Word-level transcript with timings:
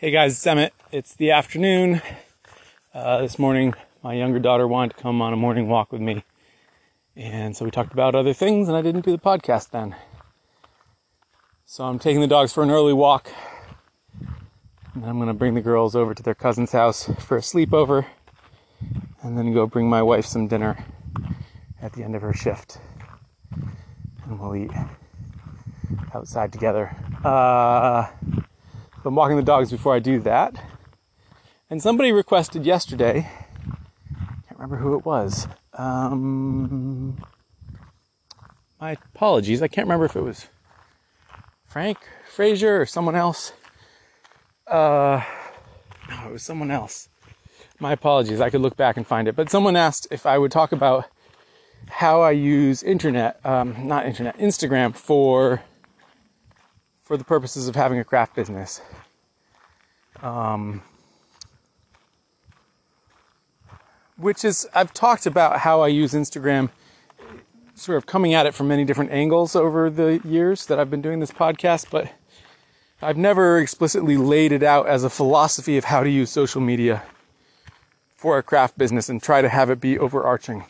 Hey 0.00 0.12
guys, 0.12 0.34
it's 0.34 0.46
Emmett. 0.46 0.72
It's 0.92 1.16
the 1.16 1.32
afternoon. 1.32 2.00
Uh, 2.94 3.20
this 3.20 3.36
morning, 3.36 3.74
my 4.00 4.14
younger 4.14 4.38
daughter 4.38 4.68
wanted 4.68 4.96
to 4.96 5.02
come 5.02 5.20
on 5.20 5.32
a 5.32 5.36
morning 5.36 5.68
walk 5.68 5.90
with 5.90 6.00
me. 6.00 6.22
And 7.16 7.56
so 7.56 7.64
we 7.64 7.72
talked 7.72 7.92
about 7.92 8.14
other 8.14 8.32
things, 8.32 8.68
and 8.68 8.76
I 8.76 8.80
didn't 8.80 9.04
do 9.04 9.10
the 9.10 9.18
podcast 9.18 9.70
then. 9.70 9.96
So 11.66 11.82
I'm 11.82 11.98
taking 11.98 12.20
the 12.20 12.28
dogs 12.28 12.52
for 12.52 12.62
an 12.62 12.70
early 12.70 12.92
walk. 12.92 13.32
And 14.94 15.04
I'm 15.04 15.16
going 15.16 15.26
to 15.26 15.34
bring 15.34 15.54
the 15.54 15.60
girls 15.60 15.96
over 15.96 16.14
to 16.14 16.22
their 16.22 16.32
cousin's 16.32 16.70
house 16.70 17.10
for 17.18 17.36
a 17.36 17.40
sleepover. 17.40 18.06
And 19.20 19.36
then 19.36 19.52
go 19.52 19.66
bring 19.66 19.90
my 19.90 20.02
wife 20.02 20.26
some 20.26 20.46
dinner 20.46 20.84
at 21.82 21.94
the 21.94 22.04
end 22.04 22.14
of 22.14 22.22
her 22.22 22.32
shift. 22.32 22.78
And 23.50 24.38
we'll 24.38 24.54
eat 24.54 24.70
outside 26.14 26.52
together. 26.52 26.96
Uh, 27.24 28.06
I'm 29.08 29.14
walking 29.14 29.36
the 29.36 29.42
dogs 29.42 29.70
before 29.70 29.94
I 29.94 30.00
do 30.00 30.20
that. 30.20 30.62
And 31.70 31.82
somebody 31.82 32.12
requested 32.12 32.66
yesterday, 32.66 33.30
can't 34.46 34.58
remember 34.58 34.76
who 34.76 34.98
it 34.98 35.06
was. 35.06 35.48
Um, 35.72 37.16
my 38.78 38.92
apologies. 38.92 39.62
I 39.62 39.68
can't 39.68 39.86
remember 39.86 40.04
if 40.04 40.14
it 40.14 40.20
was 40.20 40.48
Frank 41.64 41.98
Frazier 42.30 42.82
or 42.82 42.84
someone 42.84 43.14
else. 43.14 43.52
Uh, 44.66 45.22
no, 46.10 46.28
it 46.28 46.32
was 46.32 46.42
someone 46.42 46.70
else. 46.70 47.08
My 47.80 47.92
apologies. 47.92 48.42
I 48.42 48.50
could 48.50 48.60
look 48.60 48.76
back 48.76 48.98
and 48.98 49.06
find 49.06 49.26
it. 49.26 49.34
But 49.34 49.48
someone 49.48 49.74
asked 49.74 50.06
if 50.10 50.26
I 50.26 50.36
would 50.36 50.52
talk 50.52 50.72
about 50.72 51.06
how 51.88 52.20
I 52.20 52.32
use 52.32 52.82
internet, 52.82 53.40
um, 53.46 53.88
not 53.88 54.04
internet, 54.04 54.36
Instagram 54.38 54.94
for 54.94 55.62
for 57.02 57.16
the 57.16 57.24
purposes 57.24 57.68
of 57.68 57.74
having 57.74 57.98
a 57.98 58.04
craft 58.04 58.34
business. 58.34 58.82
Um, 60.22 60.82
which 64.16 64.44
is, 64.44 64.68
I've 64.74 64.92
talked 64.92 65.26
about 65.26 65.60
how 65.60 65.80
I 65.80 65.88
use 65.88 66.12
Instagram, 66.12 66.70
sort 67.74 67.98
of 67.98 68.06
coming 68.06 68.34
at 68.34 68.46
it 68.46 68.54
from 68.54 68.66
many 68.68 68.84
different 68.84 69.12
angles 69.12 69.54
over 69.54 69.88
the 69.88 70.20
years 70.24 70.66
that 70.66 70.80
I've 70.80 70.90
been 70.90 71.02
doing 71.02 71.20
this 71.20 71.30
podcast, 71.30 71.86
but 71.90 72.12
I've 73.00 73.16
never 73.16 73.58
explicitly 73.58 74.16
laid 74.16 74.50
it 74.50 74.64
out 74.64 74.88
as 74.88 75.04
a 75.04 75.10
philosophy 75.10 75.76
of 75.76 75.84
how 75.84 76.02
to 76.02 76.10
use 76.10 76.30
social 76.30 76.60
media 76.60 77.04
for 78.16 78.38
a 78.38 78.42
craft 78.42 78.76
business 78.76 79.08
and 79.08 79.22
try 79.22 79.40
to 79.40 79.48
have 79.48 79.70
it 79.70 79.80
be 79.80 79.96
overarching. 79.96 80.64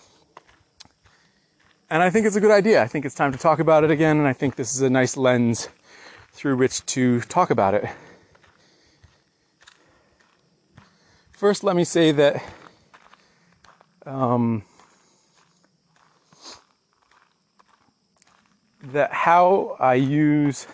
And 1.89 2.03
I 2.03 2.11
think 2.11 2.27
it's 2.27 2.37
a 2.37 2.41
good 2.41 2.51
idea. 2.51 2.83
I 2.83 2.87
think 2.87 3.07
it's 3.07 3.15
time 3.15 3.33
to 3.33 3.39
talk 3.39 3.61
about 3.61 3.83
it 3.83 3.91
again, 3.91 4.19
and 4.19 4.27
I 4.27 4.35
think 4.35 4.57
this 4.57 4.75
is 4.75 4.83
a 4.83 4.91
nice 4.91 5.17
lens 5.17 5.71
through 6.33 6.59
which 6.59 6.85
to 6.85 7.23
talk 7.23 7.49
about 7.49 7.73
it. 7.73 7.89
First, 11.39 11.63
let 11.63 11.77
me 11.77 11.85
say 11.85 12.11
that 12.11 12.43
um, 14.05 14.65
that 18.83 19.13
how 19.13 19.77
I 19.79 19.95
use 19.95 20.67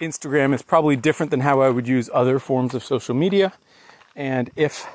Instagram 0.00 0.54
is 0.54 0.62
probably 0.62 0.96
different 0.96 1.30
than 1.30 1.38
how 1.38 1.60
I 1.60 1.70
would 1.70 1.86
use 1.86 2.10
other 2.12 2.40
forms 2.40 2.74
of 2.74 2.82
social 2.82 3.14
media. 3.14 3.52
And 4.16 4.50
if 4.56 4.88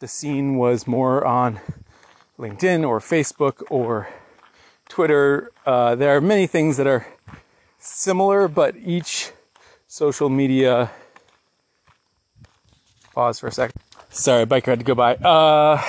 the 0.00 0.08
scene 0.08 0.58
was 0.58 0.86
more 0.86 1.24
on 1.24 1.58
LinkedIn 2.38 2.86
or 2.86 3.00
Facebook 3.00 3.62
or 3.70 4.10
Twitter, 4.90 5.52
uh, 5.64 5.94
there 5.94 6.14
are 6.14 6.20
many 6.20 6.46
things 6.46 6.76
that 6.76 6.86
are 6.86 7.06
similar, 7.78 8.46
but 8.46 8.76
each 8.76 9.32
social 9.86 10.28
media. 10.28 10.90
Pause 13.18 13.40
for 13.40 13.46
a 13.48 13.52
second. 13.52 13.82
Sorry, 14.10 14.46
biker 14.46 14.66
had 14.66 14.78
to 14.78 14.84
go 14.84 14.94
by. 14.94 15.16
Uh, 15.16 15.82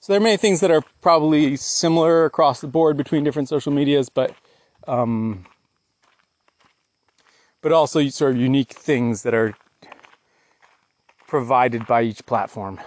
so 0.00 0.12
there 0.12 0.20
are 0.20 0.24
many 0.24 0.36
things 0.36 0.58
that 0.58 0.70
are 0.72 0.82
probably 1.00 1.54
similar 1.54 2.24
across 2.24 2.60
the 2.60 2.66
board 2.66 2.96
between 2.96 3.22
different 3.22 3.48
social 3.48 3.70
medias, 3.72 4.08
but 4.08 4.34
um, 4.88 5.46
but 7.60 7.70
also 7.70 8.04
sort 8.08 8.32
of 8.32 8.38
unique 8.38 8.72
things 8.72 9.22
that 9.22 9.32
are 9.32 9.54
provided 11.28 11.86
by 11.86 12.02
each 12.02 12.26
platform. 12.26 12.80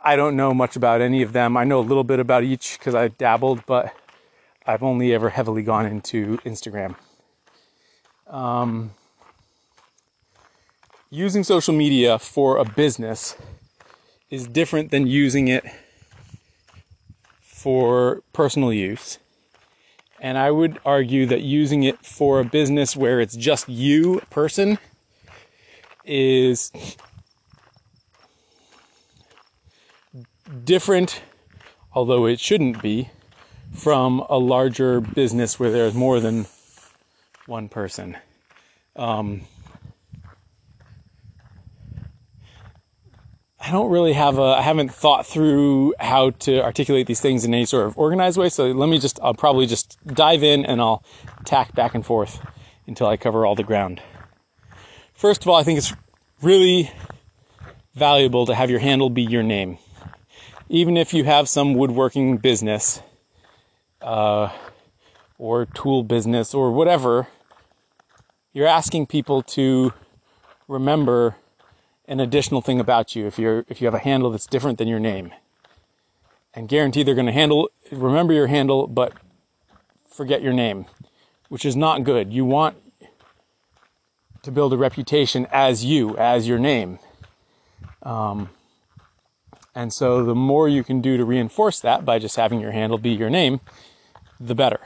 I 0.00 0.14
don't 0.14 0.36
know 0.36 0.54
much 0.54 0.76
about 0.76 1.00
any 1.00 1.22
of 1.22 1.32
them. 1.32 1.56
I 1.56 1.64
know 1.64 1.80
a 1.80 1.88
little 1.90 2.04
bit 2.04 2.20
about 2.20 2.44
each 2.44 2.78
because 2.78 2.94
I 2.94 3.08
dabbled, 3.08 3.66
but 3.66 3.92
I've 4.64 4.84
only 4.84 5.12
ever 5.12 5.30
heavily 5.30 5.64
gone 5.64 5.86
into 5.86 6.36
Instagram. 6.44 6.94
Um, 8.28 8.92
using 11.10 11.44
social 11.44 11.74
media 11.74 12.18
for 12.18 12.56
a 12.58 12.64
business 12.64 13.36
is 14.30 14.46
different 14.46 14.90
than 14.90 15.06
using 15.06 15.48
it 15.48 15.64
for 17.40 18.22
personal 18.32 18.72
use. 18.72 19.18
And 20.20 20.38
I 20.38 20.50
would 20.50 20.80
argue 20.84 21.26
that 21.26 21.42
using 21.42 21.82
it 21.82 22.04
for 22.04 22.40
a 22.40 22.44
business 22.44 22.96
where 22.96 23.20
it's 23.20 23.36
just 23.36 23.68
you, 23.68 24.20
person, 24.30 24.78
is 26.04 26.72
different, 30.64 31.22
although 31.92 32.26
it 32.26 32.40
shouldn't 32.40 32.80
be, 32.82 33.10
from 33.72 34.24
a 34.28 34.38
larger 34.38 35.00
business 35.00 35.60
where 35.60 35.70
there's 35.70 35.94
more 35.94 36.18
than 36.18 36.46
one 37.46 37.68
person. 37.68 38.16
Um, 38.94 39.42
I 43.66 43.72
don't 43.72 43.90
really 43.90 44.12
have 44.12 44.38
a, 44.38 44.42
I 44.42 44.62
haven't 44.62 44.92
thought 44.92 45.26
through 45.26 45.92
how 45.98 46.30
to 46.30 46.62
articulate 46.62 47.08
these 47.08 47.20
things 47.20 47.44
in 47.44 47.52
any 47.52 47.64
sort 47.64 47.88
of 47.88 47.98
organized 47.98 48.38
way. 48.38 48.48
So 48.48 48.70
let 48.70 48.88
me 48.88 49.00
just, 49.00 49.18
I'll 49.20 49.34
probably 49.34 49.66
just 49.66 49.98
dive 50.06 50.44
in 50.44 50.64
and 50.64 50.80
I'll 50.80 51.02
tack 51.44 51.74
back 51.74 51.92
and 51.92 52.06
forth 52.06 52.40
until 52.86 53.08
I 53.08 53.16
cover 53.16 53.44
all 53.44 53.56
the 53.56 53.64
ground. 53.64 54.00
First 55.14 55.42
of 55.42 55.48
all, 55.48 55.56
I 55.56 55.64
think 55.64 55.78
it's 55.78 55.92
really 56.40 56.92
valuable 57.94 58.46
to 58.46 58.54
have 58.54 58.70
your 58.70 58.78
handle 58.78 59.10
be 59.10 59.22
your 59.22 59.42
name. 59.42 59.78
Even 60.68 60.96
if 60.96 61.12
you 61.12 61.24
have 61.24 61.48
some 61.48 61.74
woodworking 61.74 62.36
business, 62.36 63.02
uh, 64.00 64.48
or 65.38 65.66
tool 65.66 66.04
business 66.04 66.54
or 66.54 66.70
whatever, 66.70 67.26
you're 68.52 68.68
asking 68.68 69.06
people 69.06 69.42
to 69.42 69.92
remember 70.68 71.34
an 72.08 72.20
additional 72.20 72.60
thing 72.60 72.80
about 72.80 73.16
you 73.16 73.26
if 73.26 73.38
you're 73.38 73.64
if 73.68 73.80
you 73.80 73.86
have 73.86 73.94
a 73.94 73.98
handle 73.98 74.30
that's 74.30 74.46
different 74.46 74.78
than 74.78 74.88
your 74.88 75.00
name. 75.00 75.32
And 76.54 76.68
guarantee 76.68 77.02
they're 77.02 77.14
going 77.14 77.26
to 77.26 77.32
handle 77.32 77.70
remember 77.90 78.32
your 78.32 78.46
handle 78.46 78.86
but 78.86 79.12
forget 80.08 80.42
your 80.42 80.52
name, 80.52 80.86
which 81.48 81.64
is 81.64 81.76
not 81.76 82.04
good. 82.04 82.32
You 82.32 82.44
want 82.44 82.76
to 84.42 84.50
build 84.50 84.72
a 84.72 84.76
reputation 84.76 85.46
as 85.50 85.84
you, 85.84 86.16
as 86.16 86.46
your 86.48 86.58
name. 86.58 86.98
Um, 88.02 88.50
and 89.74 89.92
so 89.92 90.24
the 90.24 90.34
more 90.34 90.68
you 90.68 90.84
can 90.84 91.00
do 91.00 91.16
to 91.16 91.24
reinforce 91.24 91.80
that 91.80 92.04
by 92.04 92.18
just 92.18 92.36
having 92.36 92.60
your 92.60 92.70
handle 92.70 92.96
be 92.96 93.10
your 93.10 93.28
name, 93.28 93.60
the 94.40 94.54
better. 94.54 94.80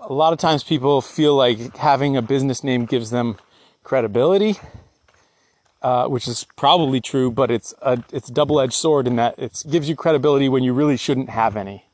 A 0.00 0.12
lot 0.12 0.32
of 0.32 0.38
times 0.38 0.62
people 0.62 1.00
feel 1.00 1.34
like 1.34 1.76
having 1.76 2.16
a 2.16 2.22
business 2.22 2.62
name 2.62 2.84
gives 2.84 3.10
them 3.10 3.38
credibility, 3.82 4.56
uh, 5.82 6.06
which 6.08 6.26
is 6.26 6.44
probably 6.56 7.00
true, 7.00 7.30
but 7.30 7.50
it's 7.50 7.72
a 7.82 8.02
it's 8.12 8.28
double-edged 8.28 8.72
sword 8.72 9.06
in 9.06 9.16
that 9.16 9.38
it 9.38 9.62
gives 9.70 9.88
you 9.88 9.94
credibility 9.94 10.48
when 10.48 10.62
you 10.64 10.72
really 10.72 10.96
shouldn't 10.96 11.30
have 11.30 11.56
any, 11.56 11.84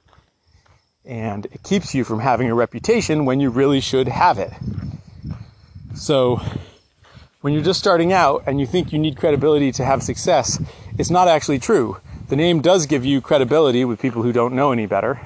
and 1.04 1.46
it 1.46 1.62
keeps 1.62 1.94
you 1.94 2.04
from 2.04 2.20
having 2.20 2.48
a 2.48 2.54
reputation 2.54 3.24
when 3.24 3.40
you 3.40 3.50
really 3.50 3.80
should 3.80 4.08
have 4.08 4.38
it. 4.38 4.52
So 5.94 6.40
when 7.40 7.52
you're 7.52 7.62
just 7.62 7.78
starting 7.78 8.12
out 8.12 8.42
and 8.46 8.58
you 8.58 8.66
think 8.66 8.92
you 8.92 8.98
need 8.98 9.16
credibility 9.16 9.70
to 9.72 9.84
have 9.84 10.02
success, 10.02 10.58
it's 10.96 11.10
not 11.10 11.28
actually 11.28 11.58
true. 11.58 11.98
The 12.28 12.36
name 12.36 12.62
does 12.62 12.86
give 12.86 13.04
you 13.04 13.20
credibility 13.20 13.84
with 13.84 14.00
people 14.00 14.22
who 14.22 14.32
don't 14.32 14.54
know 14.54 14.72
any 14.72 14.86
better, 14.86 15.20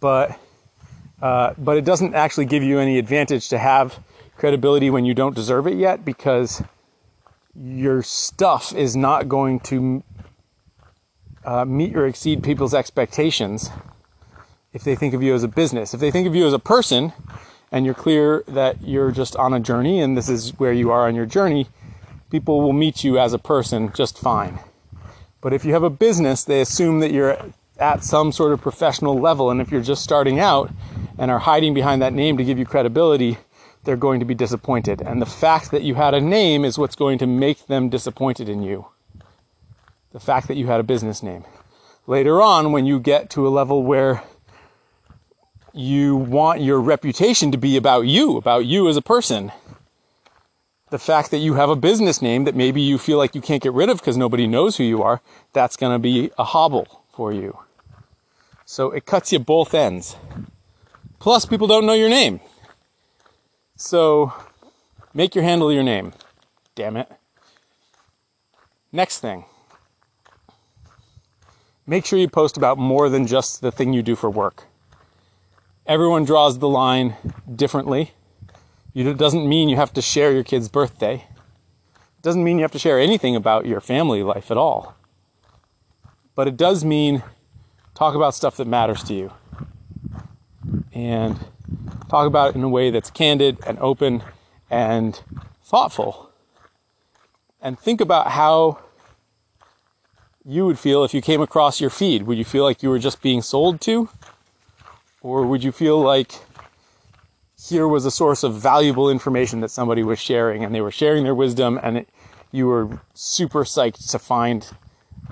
but 0.00 0.38
uh, 1.22 1.54
but 1.56 1.78
it 1.78 1.84
doesn't 1.86 2.14
actually 2.14 2.44
give 2.44 2.62
you 2.62 2.78
any 2.78 2.98
advantage 2.98 3.48
to 3.48 3.56
have 3.56 4.00
credibility 4.36 4.90
when 4.90 5.06
you 5.06 5.14
don't 5.14 5.34
deserve 5.34 5.66
it 5.66 5.78
yet 5.78 6.04
because 6.04 6.62
your 7.60 8.02
stuff 8.02 8.74
is 8.74 8.96
not 8.96 9.28
going 9.28 9.60
to 9.60 10.02
uh, 11.44 11.64
meet 11.64 11.94
or 11.96 12.06
exceed 12.06 12.42
people's 12.42 12.74
expectations 12.74 13.70
if 14.72 14.82
they 14.82 14.96
think 14.96 15.14
of 15.14 15.22
you 15.22 15.34
as 15.34 15.42
a 15.42 15.48
business. 15.48 15.94
If 15.94 16.00
they 16.00 16.10
think 16.10 16.26
of 16.26 16.34
you 16.34 16.46
as 16.46 16.52
a 16.52 16.58
person, 16.58 17.12
and 17.74 17.84
you're 17.84 17.92
clear 17.92 18.44
that 18.46 18.80
you're 18.82 19.10
just 19.10 19.34
on 19.34 19.52
a 19.52 19.58
journey 19.58 20.00
and 20.00 20.16
this 20.16 20.28
is 20.28 20.56
where 20.60 20.72
you 20.72 20.92
are 20.92 21.08
on 21.08 21.16
your 21.16 21.26
journey, 21.26 21.66
people 22.30 22.60
will 22.60 22.72
meet 22.72 23.02
you 23.02 23.18
as 23.18 23.32
a 23.32 23.38
person 23.38 23.92
just 23.92 24.16
fine. 24.16 24.60
But 25.40 25.52
if 25.52 25.64
you 25.64 25.72
have 25.72 25.82
a 25.82 25.90
business, 25.90 26.44
they 26.44 26.60
assume 26.60 27.00
that 27.00 27.10
you're 27.10 27.36
at 27.80 28.04
some 28.04 28.30
sort 28.30 28.52
of 28.52 28.60
professional 28.60 29.18
level. 29.18 29.50
And 29.50 29.60
if 29.60 29.72
you're 29.72 29.82
just 29.82 30.04
starting 30.04 30.38
out 30.38 30.70
and 31.18 31.32
are 31.32 31.40
hiding 31.40 31.74
behind 31.74 32.00
that 32.00 32.12
name 32.12 32.36
to 32.36 32.44
give 32.44 32.60
you 32.60 32.64
credibility, 32.64 33.38
they're 33.84 33.96
going 33.96 34.20
to 34.20 34.26
be 34.26 34.34
disappointed. 34.34 35.00
And 35.00 35.20
the 35.20 35.26
fact 35.26 35.70
that 35.70 35.82
you 35.82 35.94
had 35.94 36.14
a 36.14 36.20
name 36.20 36.64
is 36.64 36.78
what's 36.78 36.96
going 36.96 37.18
to 37.18 37.26
make 37.26 37.66
them 37.66 37.88
disappointed 37.88 38.48
in 38.48 38.62
you. 38.62 38.86
The 40.12 40.20
fact 40.20 40.48
that 40.48 40.56
you 40.56 40.66
had 40.66 40.80
a 40.80 40.84
business 40.84 41.22
name. 41.22 41.44
Later 42.06 42.40
on, 42.40 42.72
when 42.72 42.86
you 42.86 42.98
get 43.00 43.30
to 43.30 43.46
a 43.46 43.50
level 43.50 43.82
where 43.82 44.22
you 45.72 46.16
want 46.16 46.60
your 46.60 46.80
reputation 46.80 47.50
to 47.50 47.58
be 47.58 47.76
about 47.76 48.02
you, 48.02 48.36
about 48.36 48.64
you 48.66 48.88
as 48.88 48.96
a 48.96 49.02
person, 49.02 49.52
the 50.90 50.98
fact 50.98 51.30
that 51.30 51.38
you 51.38 51.54
have 51.54 51.70
a 51.70 51.76
business 51.76 52.22
name 52.22 52.44
that 52.44 52.54
maybe 52.54 52.80
you 52.80 52.98
feel 52.98 53.18
like 53.18 53.34
you 53.34 53.40
can't 53.40 53.62
get 53.62 53.72
rid 53.72 53.88
of 53.88 53.98
because 53.98 54.16
nobody 54.16 54.46
knows 54.46 54.76
who 54.76 54.84
you 54.84 55.02
are, 55.02 55.20
that's 55.52 55.76
going 55.76 55.92
to 55.92 55.98
be 55.98 56.30
a 56.38 56.44
hobble 56.44 57.02
for 57.10 57.32
you. 57.32 57.58
So 58.64 58.92
it 58.92 59.04
cuts 59.04 59.32
you 59.32 59.40
both 59.40 59.74
ends. 59.74 60.16
Plus, 61.18 61.46
people 61.46 61.66
don't 61.66 61.86
know 61.86 61.94
your 61.94 62.08
name. 62.08 62.40
So 63.76 64.32
make 65.12 65.34
your 65.34 65.44
handle 65.44 65.72
your 65.72 65.82
name. 65.82 66.12
Damn 66.74 66.96
it. 66.96 67.10
Next 68.92 69.18
thing. 69.18 69.44
Make 71.86 72.06
sure 72.06 72.18
you 72.18 72.28
post 72.28 72.56
about 72.56 72.78
more 72.78 73.08
than 73.08 73.26
just 73.26 73.60
the 73.60 73.72
thing 73.72 73.92
you 73.92 74.02
do 74.02 74.16
for 74.16 74.30
work. 74.30 74.64
Everyone 75.86 76.24
draws 76.24 76.58
the 76.58 76.68
line 76.68 77.16
differently. 77.54 78.12
It 78.94 79.18
doesn't 79.18 79.46
mean 79.48 79.68
you 79.68 79.76
have 79.76 79.92
to 79.94 80.02
share 80.02 80.32
your 80.32 80.44
kid's 80.44 80.68
birthday. 80.68 81.24
It 81.24 82.22
doesn't 82.22 82.42
mean 82.42 82.58
you 82.58 82.62
have 82.62 82.72
to 82.72 82.78
share 82.78 82.98
anything 82.98 83.36
about 83.36 83.66
your 83.66 83.80
family 83.80 84.22
life 84.22 84.50
at 84.50 84.56
all. 84.56 84.94
But 86.34 86.48
it 86.48 86.56
does 86.56 86.84
mean 86.84 87.22
talk 87.94 88.14
about 88.14 88.34
stuff 88.34 88.56
that 88.56 88.66
matters 88.66 89.02
to 89.04 89.14
you. 89.14 89.32
And 90.92 91.38
talk 92.14 92.28
about 92.28 92.50
it 92.50 92.54
in 92.54 92.62
a 92.62 92.68
way 92.68 92.90
that's 92.90 93.10
candid 93.10 93.58
and 93.66 93.76
open 93.80 94.22
and 94.70 95.20
thoughtful. 95.64 96.30
And 97.60 97.76
think 97.76 98.00
about 98.00 98.30
how 98.30 98.78
you 100.44 100.64
would 100.64 100.78
feel 100.78 101.02
if 101.02 101.12
you 101.12 101.20
came 101.20 101.40
across 101.40 101.80
your 101.80 101.90
feed. 101.90 102.22
Would 102.22 102.38
you 102.38 102.44
feel 102.44 102.62
like 102.62 102.84
you 102.84 102.90
were 102.90 103.00
just 103.00 103.20
being 103.20 103.42
sold 103.42 103.80
to? 103.80 104.10
Or 105.22 105.44
would 105.44 105.64
you 105.64 105.72
feel 105.72 106.00
like 106.00 106.34
here 107.58 107.88
was 107.88 108.04
a 108.04 108.12
source 108.12 108.44
of 108.44 108.54
valuable 108.54 109.10
information 109.10 109.60
that 109.62 109.70
somebody 109.70 110.04
was 110.04 110.20
sharing 110.20 110.62
and 110.62 110.72
they 110.72 110.82
were 110.82 110.92
sharing 110.92 111.24
their 111.24 111.34
wisdom 111.34 111.80
and 111.82 111.98
it, 111.98 112.08
you 112.52 112.68
were 112.68 113.00
super 113.14 113.64
psyched 113.64 114.08
to 114.12 114.20
find 114.20 114.70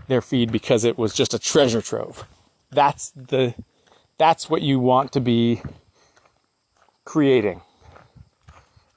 their 0.09 0.21
feed 0.21 0.51
because 0.51 0.83
it 0.83 0.99
was 0.99 1.15
just 1.15 1.33
a 1.33 1.39
treasure 1.39 1.83
trove. 1.83 2.25
That's 2.73 3.11
the 3.11 3.55
that's 4.19 4.51
what 4.51 4.63
you 4.63 4.81
want 4.81 5.13
to 5.13 5.21
be 5.21 5.63
creating. 7.05 7.63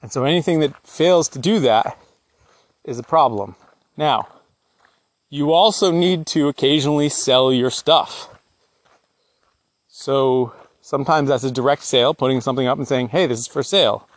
And 0.02 0.12
so 0.12 0.24
anything 0.24 0.60
that 0.60 0.86
fails 0.86 1.28
to 1.30 1.40
do 1.40 1.60
that 1.60 1.98
is 2.84 3.00
a 3.00 3.04
problem. 3.04 3.56
Now, 3.98 4.28
you 5.30 5.52
also 5.52 5.92
need 5.92 6.28
to 6.28 6.48
occasionally 6.48 7.10
sell 7.10 7.52
your 7.52 7.72
stuff. 7.72 8.30
So 9.88 10.54
sometimes 10.82 11.30
that's 11.30 11.44
a 11.44 11.52
direct 11.52 11.84
sale, 11.84 12.14
putting 12.14 12.42
something 12.42 12.68
up 12.68 12.78
and 12.78 12.88
saying, 12.88 13.10
hey, 13.10 13.26
this 13.26 13.40
is 13.40 13.48
for 13.48 13.64
sale. 13.64 14.08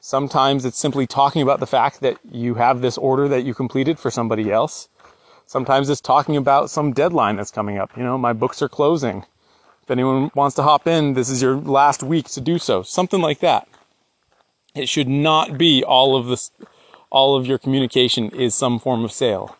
Sometimes 0.00 0.64
it's 0.64 0.78
simply 0.78 1.06
talking 1.06 1.42
about 1.42 1.60
the 1.60 1.66
fact 1.66 2.00
that 2.00 2.18
you 2.28 2.54
have 2.54 2.80
this 2.80 2.96
order 2.96 3.28
that 3.28 3.44
you 3.44 3.54
completed 3.54 3.98
for 3.98 4.10
somebody 4.10 4.50
else. 4.50 4.88
Sometimes 5.44 5.90
it's 5.90 6.00
talking 6.00 6.36
about 6.36 6.70
some 6.70 6.92
deadline 6.92 7.36
that's 7.36 7.50
coming 7.50 7.76
up. 7.76 7.96
You 7.96 8.02
know, 8.02 8.16
my 8.16 8.32
books 8.32 8.62
are 8.62 8.68
closing. 8.68 9.26
Anyone 9.92 10.30
wants 10.34 10.56
to 10.56 10.62
hop 10.62 10.86
in, 10.86 11.12
this 11.12 11.28
is 11.28 11.42
your 11.42 11.56
last 11.56 12.02
week 12.02 12.28
to 12.30 12.40
do 12.40 12.58
so. 12.58 12.82
Something 12.82 13.20
like 13.20 13.40
that. 13.40 13.68
It 14.74 14.88
should 14.88 15.08
not 15.08 15.58
be 15.58 15.84
all 15.84 16.16
of 16.16 16.26
this, 16.26 16.50
all 17.10 17.36
of 17.36 17.46
your 17.46 17.58
communication 17.58 18.30
is 18.30 18.54
some 18.54 18.78
form 18.78 19.04
of 19.04 19.12
sale. 19.12 19.56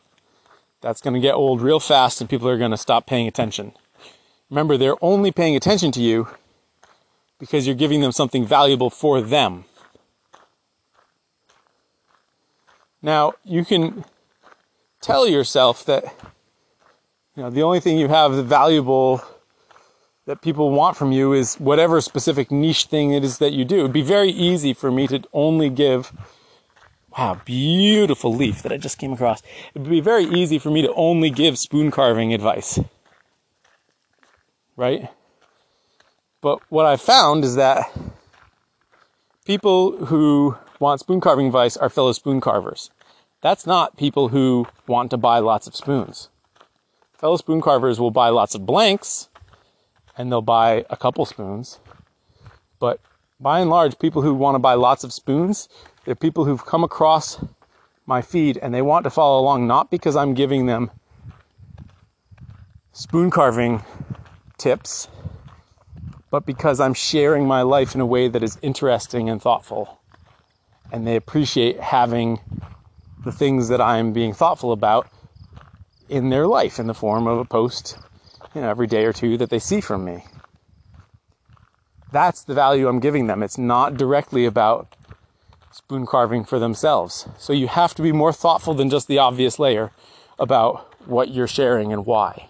That's 0.80 1.02
going 1.02 1.14
to 1.14 1.20
get 1.20 1.34
old 1.34 1.60
real 1.60 1.78
fast 1.78 2.20
and 2.20 2.30
people 2.30 2.48
are 2.48 2.56
going 2.56 2.70
to 2.70 2.78
stop 2.78 3.06
paying 3.06 3.28
attention. 3.28 3.72
Remember, 4.48 4.76
they're 4.76 5.02
only 5.02 5.30
paying 5.30 5.54
attention 5.54 5.92
to 5.92 6.00
you 6.00 6.28
because 7.38 7.66
you're 7.66 7.76
giving 7.76 8.00
them 8.00 8.12
something 8.12 8.46
valuable 8.46 8.88
for 8.88 9.20
them. 9.20 9.64
Now, 13.02 13.34
you 13.44 13.64
can 13.64 14.04
tell 15.00 15.26
yourself 15.26 15.84
that 15.84 16.04
you 17.36 17.42
know 17.42 17.50
the 17.50 17.62
only 17.62 17.80
thing 17.80 17.98
you 17.98 18.08
have 18.08 18.32
valuable 18.44 19.22
that 20.26 20.40
people 20.40 20.70
want 20.70 20.96
from 20.96 21.10
you 21.12 21.32
is 21.32 21.56
whatever 21.56 22.00
specific 22.00 22.50
niche 22.50 22.84
thing 22.84 23.12
it 23.12 23.24
is 23.24 23.38
that 23.38 23.52
you 23.52 23.64
do. 23.64 23.80
It'd 23.80 23.92
be 23.92 24.02
very 24.02 24.30
easy 24.30 24.72
for 24.72 24.90
me 24.90 25.06
to 25.08 25.22
only 25.32 25.68
give, 25.68 26.12
wow, 27.16 27.40
beautiful 27.44 28.32
leaf 28.32 28.62
that 28.62 28.72
I 28.72 28.76
just 28.76 28.98
came 28.98 29.12
across. 29.12 29.42
It'd 29.74 29.88
be 29.88 30.00
very 30.00 30.24
easy 30.24 30.58
for 30.58 30.70
me 30.70 30.82
to 30.82 30.92
only 30.94 31.30
give 31.30 31.58
spoon 31.58 31.90
carving 31.90 32.32
advice. 32.32 32.78
Right? 34.76 35.10
But 36.40 36.60
what 36.70 36.86
I 36.86 36.96
found 36.96 37.44
is 37.44 37.56
that 37.56 37.90
people 39.44 40.06
who 40.06 40.56
want 40.78 41.00
spoon 41.00 41.20
carving 41.20 41.46
advice 41.46 41.76
are 41.76 41.90
fellow 41.90 42.12
spoon 42.12 42.40
carvers. 42.40 42.90
That's 43.40 43.66
not 43.66 43.96
people 43.96 44.28
who 44.28 44.68
want 44.86 45.10
to 45.10 45.16
buy 45.16 45.40
lots 45.40 45.66
of 45.66 45.74
spoons. 45.74 46.28
Fellow 47.12 47.36
spoon 47.36 47.60
carvers 47.60 47.98
will 47.98 48.12
buy 48.12 48.28
lots 48.28 48.54
of 48.54 48.64
blanks 48.66 49.28
and 50.16 50.30
they'll 50.30 50.42
buy 50.42 50.84
a 50.90 50.96
couple 50.96 51.24
spoons. 51.26 51.78
But 52.78 53.00
by 53.40 53.60
and 53.60 53.70
large, 53.70 53.98
people 53.98 54.22
who 54.22 54.34
want 54.34 54.54
to 54.54 54.58
buy 54.58 54.74
lots 54.74 55.04
of 55.04 55.12
spoons, 55.12 55.68
they're 56.04 56.14
people 56.14 56.44
who've 56.44 56.64
come 56.64 56.84
across 56.84 57.44
my 58.06 58.22
feed 58.22 58.58
and 58.58 58.74
they 58.74 58.82
want 58.82 59.04
to 59.04 59.10
follow 59.10 59.40
along 59.40 59.66
not 59.66 59.90
because 59.90 60.16
I'm 60.16 60.34
giving 60.34 60.66
them 60.66 60.90
spoon 62.92 63.30
carving 63.30 63.82
tips, 64.58 65.08
but 66.30 66.44
because 66.44 66.80
I'm 66.80 66.94
sharing 66.94 67.46
my 67.46 67.62
life 67.62 67.94
in 67.94 68.00
a 68.00 68.06
way 68.06 68.28
that 68.28 68.42
is 68.42 68.58
interesting 68.62 69.28
and 69.28 69.40
thoughtful. 69.40 70.00
And 70.90 71.06
they 71.06 71.16
appreciate 71.16 71.80
having 71.80 72.40
the 73.24 73.32
things 73.32 73.68
that 73.68 73.80
I'm 73.80 74.12
being 74.12 74.32
thoughtful 74.34 74.72
about 74.72 75.08
in 76.08 76.30
their 76.30 76.46
life 76.46 76.78
in 76.78 76.86
the 76.86 76.94
form 76.94 77.26
of 77.26 77.38
a 77.38 77.44
post 77.44 77.96
you 78.54 78.60
know, 78.60 78.68
every 78.68 78.86
day 78.86 79.04
or 79.04 79.12
two 79.12 79.36
that 79.38 79.50
they 79.50 79.58
see 79.58 79.80
from 79.80 80.04
me. 80.04 80.24
That's 82.10 82.44
the 82.44 82.54
value 82.54 82.88
I'm 82.88 83.00
giving 83.00 83.26
them. 83.26 83.42
It's 83.42 83.58
not 83.58 83.96
directly 83.96 84.44
about 84.44 84.94
spoon 85.70 86.04
carving 86.04 86.44
for 86.44 86.58
themselves. 86.58 87.26
So 87.38 87.52
you 87.52 87.68
have 87.68 87.94
to 87.94 88.02
be 88.02 88.12
more 88.12 88.32
thoughtful 88.32 88.74
than 88.74 88.90
just 88.90 89.08
the 89.08 89.18
obvious 89.18 89.58
layer 89.58 89.90
about 90.38 90.94
what 91.06 91.30
you're 91.30 91.48
sharing 91.48 91.92
and 91.92 92.04
why. 92.04 92.48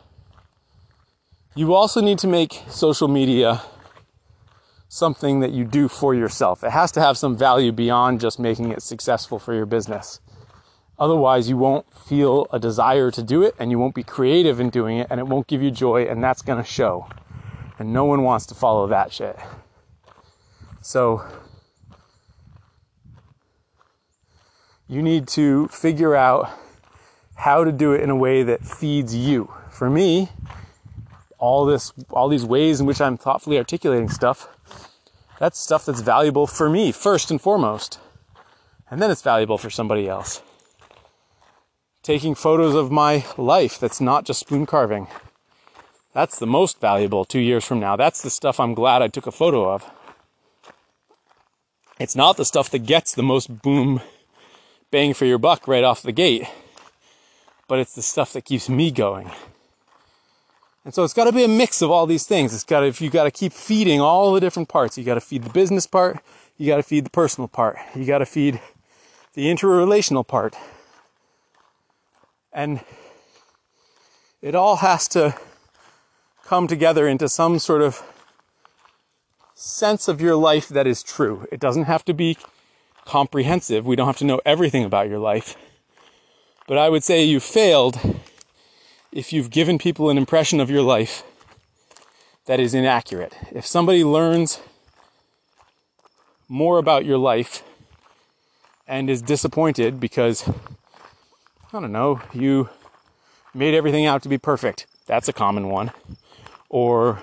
You 1.55 1.75
also 1.75 2.01
need 2.01 2.19
to 2.21 2.27
make 2.27 2.63
social 2.69 3.09
media 3.09 3.63
something 4.89 5.41
that 5.41 5.53
you 5.53 5.65
do 5.65 5.89
for 5.89 6.15
yourself. 6.15 6.65
It 6.65 6.71
has 6.71 6.93
to 6.93 7.01
have 7.01 7.17
some 7.17 7.37
value 7.37 7.73
beyond 7.73 8.21
just 8.21 8.39
making 8.39 8.73
it 8.73 8.83
successful 8.83 9.39
for 9.39 9.55
your 9.55 9.67
business. 9.67 10.21
Otherwise, 11.03 11.49
you 11.49 11.57
won't 11.57 11.93
feel 11.93 12.47
a 12.53 12.61
desire 12.61 13.11
to 13.11 13.25
do 13.25 13.43
it 13.43 13.57
and 13.59 13.73
you 13.73 13.79
won't 13.81 13.93
be 13.93 14.05
creative 14.05 14.61
in 14.61 14.71
doing 14.71 14.99
it 14.99 15.09
and 15.11 15.19
it 15.19 15.27
won't 15.27 15.49
give 15.49 15.61
you 15.61 15.69
joy 15.69 16.05
and 16.05 16.23
that's 16.23 16.43
going 16.43 16.63
to 16.63 16.65
show. 16.65 17.09
And 17.77 17.93
no 17.93 18.05
one 18.05 18.23
wants 18.23 18.47
to 18.47 18.55
follow 18.55 18.87
that 18.87 19.13
shit. 19.13 19.37
So, 20.81 21.25
you 24.87 25.03
need 25.03 25.27
to 25.29 25.67
figure 25.67 26.15
out 26.15 26.49
how 27.35 27.65
to 27.65 27.73
do 27.73 27.93
it 27.93 28.01
in 28.01 28.09
a 28.09 28.15
way 28.15 28.45
that 28.45 28.65
feeds 28.65 29.13
you. 29.13 29.53
For 29.73 29.91
me, 29.91 30.29
all 31.37 31.67
this 31.67 31.93
all 32.11 32.29
these 32.29 32.45
ways 32.45 32.79
in 32.79 32.87
which 32.87 33.01
I'm 33.01 33.17
thoughtfully 33.17 33.59
articulating 33.59 34.09
stuff, 34.09 34.47
that's 35.41 35.59
stuff 35.59 35.85
that's 35.85 36.01
valuable 36.01 36.47
for 36.47 36.71
me 36.71 36.93
first 36.93 37.33
and 37.33 37.41
foremost. 37.41 37.99
And 38.89 39.03
then 39.03 39.11
it's 39.11 39.23
valuable 39.23 39.59
for 39.59 39.69
somebody 39.69 40.09
else 40.09 40.43
taking 42.03 42.35
photos 42.35 42.75
of 42.75 42.91
my 42.91 43.25
life 43.37 43.79
that's 43.79 44.01
not 44.01 44.25
just 44.25 44.41
spoon 44.41 44.67
carving. 44.67 45.07
That's 46.13 46.39
the 46.39 46.47
most 46.47 46.81
valuable 46.81 47.25
two 47.25 47.41
years 47.41 47.65
from 47.65 47.81
now. 47.81 47.97
That's 47.97 48.23
the 48.23 48.31
stuff 48.31 48.61
I'm 48.61 48.75
glad 48.75 49.03
I 49.03 49.09
took 49.09 49.27
a 49.27 49.33
photo 49.33 49.73
of. 49.73 49.91
It's 51.99 52.17
not 52.17 52.37
the 52.37 52.45
stuff 52.45 52.71
that 52.71 52.81
gets 52.81 53.15
the 53.15 53.23
most 53.23 53.63
boom 53.63 54.01
bang 54.91 55.15
for 55.15 55.25
your 55.25 55.39
buck 55.39 55.67
right 55.69 55.85
off 55.85 56.03
the 56.03 56.13
gate, 56.13 56.47
but 57.69 57.79
it's 57.79 57.95
the 57.95 58.03
stuff 58.03 58.33
that 58.33 58.45
keeps 58.45 58.69
me 58.69 58.91
going. 58.91 59.31
And 60.85 60.93
so 60.93 61.05
it's 61.05 61.15
got 61.15 61.25
to 61.25 61.33
be 61.33 61.45
a 61.45 61.49
mix 61.49 61.81
of 61.81 61.91
all 61.91 62.07
these 62.07 62.27
things. 62.27 62.53
It's 62.53 62.65
got 62.65 62.81
to, 62.81 62.87
if 62.87 63.01
you 63.01 63.09
got 63.09 63.25
to 63.25 63.31
keep 63.31 63.53
feeding 63.53 64.01
all 64.01 64.33
the 64.33 64.41
different 64.41 64.69
parts, 64.69 64.99
you 64.99 65.05
got 65.05 65.15
to 65.15 65.21
feed 65.21 65.45
the 65.45 65.51
business 65.51 65.87
part, 65.87 66.19
you 66.59 66.67
got 66.67 66.77
to 66.77 66.83
feed 66.83 67.07
the 67.07 67.11
personal 67.11 67.47
part, 67.47 67.79
you 67.95 68.05
got 68.05 68.19
to 68.19 68.27
feed 68.27 68.61
the 69.35 69.47
interrelational 69.47 70.27
part. 70.27 70.57
And 72.53 72.81
it 74.41 74.55
all 74.55 74.77
has 74.77 75.09
to 75.09 75.35
come 76.45 76.67
together 76.67 77.09
into 77.09 77.29
some 77.29 77.59
sort 77.59 77.83
of 77.83 78.03
sense 79.55 80.09
of 80.09 80.21
your 80.21 80.37
life 80.37 80.69
that 80.69 80.87
is 80.87 81.03
true. 81.03 81.47
It 81.53 81.61
doesn't 81.61 81.85
have 81.85 82.05
to 82.07 82.15
be 82.15 82.37
comprehensive. 83.05 83.87
We 83.87 83.97
don't 83.97 84.07
have 84.07 84.19
to 84.19 84.25
know 84.25 84.41
everything 84.45 84.85
about 84.85 85.09
your 85.09 85.19
life. 85.19 85.57
But 86.67 86.79
I 86.79 86.89
would 86.89 87.05
say 87.05 87.25
you 87.25 87.41
failed 87.41 87.99
if 89.11 89.33
you've 89.33 89.51
given 89.51 89.79
people 89.79 90.11
an 90.11 90.19
impression 90.19 90.61
of 90.61 90.71
your 90.71 90.83
life 90.83 91.23
that 92.47 92.61
is 92.61 92.75
inaccurate. 92.75 93.37
If 93.53 93.67
somebody 93.67 94.05
learns 94.05 94.61
more 96.49 96.79
about 96.79 97.05
your 97.05 97.19
life 97.19 97.63
and 98.87 99.09
is 99.09 99.23
disappointed 99.23 100.01
because, 100.01 100.49
I 101.75 101.81
don't 101.81 101.93
know, 101.93 102.21
you 102.35 102.69
made 103.55 103.73
everything 103.73 104.05
out 104.05 104.23
to 104.25 104.29
be 104.29 104.37
perfect, 104.37 104.87
that's 105.07 105.27
a 105.27 105.33
common 105.33 105.71
one. 105.71 105.91
Or 106.69 107.23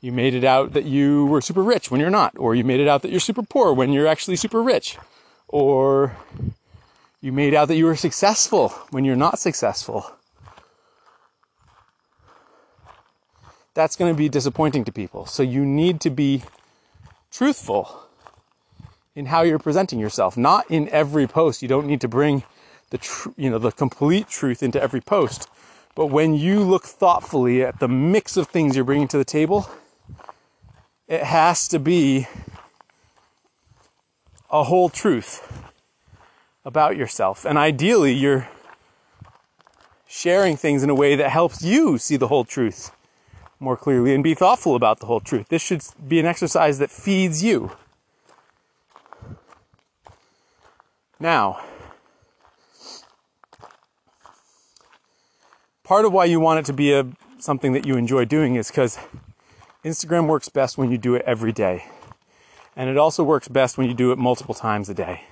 you 0.00 0.12
made 0.12 0.32
it 0.32 0.44
out 0.44 0.72
that 0.72 0.86
you 0.86 1.26
were 1.26 1.42
super 1.42 1.62
rich 1.62 1.90
when 1.90 2.00
you're 2.00 2.08
not, 2.08 2.32
or 2.38 2.54
you 2.54 2.64
made 2.64 2.80
it 2.80 2.88
out 2.88 3.02
that 3.02 3.10
you're 3.10 3.20
super 3.20 3.42
poor 3.42 3.74
when 3.74 3.92
you're 3.92 4.06
actually 4.06 4.36
super 4.36 4.62
rich, 4.62 4.96
or 5.46 6.16
you 7.20 7.32
made 7.32 7.52
out 7.52 7.68
that 7.68 7.76
you 7.76 7.84
were 7.84 7.96
successful 7.96 8.70
when 8.92 9.04
you're 9.04 9.14
not 9.14 9.38
successful. 9.38 10.10
That's 13.74 13.94
going 13.94 14.10
to 14.10 14.16
be 14.16 14.30
disappointing 14.30 14.84
to 14.84 14.92
people. 14.92 15.26
So 15.26 15.42
you 15.42 15.66
need 15.66 16.00
to 16.00 16.10
be 16.10 16.44
truthful 17.30 18.06
in 19.14 19.26
how 19.26 19.42
you're 19.42 19.58
presenting 19.58 19.98
yourself. 19.98 20.38
Not 20.38 20.70
in 20.70 20.88
every 20.88 21.26
post. 21.26 21.60
You 21.60 21.68
don't 21.68 21.86
need 21.86 22.00
to 22.00 22.08
bring 22.08 22.42
the 22.90 22.98
tr- 22.98 23.30
you 23.36 23.50
know 23.50 23.58
the 23.58 23.72
complete 23.72 24.28
truth 24.28 24.62
into 24.62 24.80
every 24.80 25.00
post. 25.00 25.48
But 25.94 26.06
when 26.06 26.34
you 26.34 26.60
look 26.60 26.84
thoughtfully 26.84 27.62
at 27.64 27.80
the 27.80 27.88
mix 27.88 28.36
of 28.36 28.48
things 28.48 28.76
you're 28.76 28.84
bringing 28.84 29.08
to 29.08 29.18
the 29.18 29.24
table, 29.24 29.68
it 31.08 31.24
has 31.24 31.66
to 31.68 31.78
be 31.78 32.28
a 34.50 34.64
whole 34.64 34.88
truth 34.88 35.68
about 36.64 36.96
yourself. 36.96 37.44
And 37.44 37.58
ideally, 37.58 38.12
you're 38.12 38.48
sharing 40.06 40.56
things 40.56 40.82
in 40.82 40.90
a 40.90 40.94
way 40.94 41.16
that 41.16 41.30
helps 41.30 41.62
you 41.62 41.98
see 41.98 42.16
the 42.16 42.28
whole 42.28 42.44
truth 42.44 42.92
more 43.60 43.76
clearly 43.76 44.14
and 44.14 44.24
be 44.24 44.34
thoughtful 44.34 44.74
about 44.74 45.00
the 45.00 45.06
whole 45.06 45.20
truth. 45.20 45.48
This 45.48 45.62
should 45.62 45.82
be 46.08 46.18
an 46.18 46.26
exercise 46.26 46.78
that 46.78 46.90
feeds 46.90 47.44
you. 47.44 47.72
Now, 51.18 51.62
part 55.90 56.04
of 56.04 56.12
why 56.12 56.24
you 56.24 56.38
want 56.38 56.60
it 56.60 56.64
to 56.64 56.72
be 56.72 56.92
a 56.92 57.04
something 57.40 57.72
that 57.72 57.84
you 57.84 57.96
enjoy 57.96 58.24
doing 58.24 58.54
is 58.54 58.68
because 58.68 58.96
Instagram 59.84 60.28
works 60.28 60.48
best 60.48 60.78
when 60.78 60.88
you 60.88 60.96
do 60.96 61.16
it 61.16 61.22
every 61.26 61.50
day. 61.50 61.84
And 62.76 62.88
it 62.88 62.96
also 62.96 63.24
works 63.24 63.48
best 63.48 63.76
when 63.76 63.88
you 63.88 63.94
do 63.94 64.12
it 64.12 64.16
multiple 64.16 64.54
times 64.54 64.88
a 64.88 64.94
day. 64.94 65.24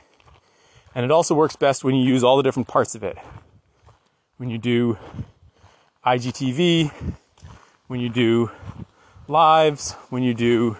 And 0.96 1.04
it 1.04 1.12
also 1.12 1.32
works 1.32 1.54
best 1.54 1.84
when 1.84 1.94
you 1.94 2.04
use 2.04 2.24
all 2.24 2.36
the 2.36 2.42
different 2.42 2.66
parts 2.66 2.96
of 2.96 3.04
it. 3.04 3.16
When 4.36 4.50
you 4.50 4.58
do 4.58 4.98
IGTV, 6.04 6.90
when 7.86 8.00
you 8.00 8.08
do 8.08 8.50
lives, 9.28 9.92
when 10.10 10.24
you 10.24 10.34
do 10.34 10.76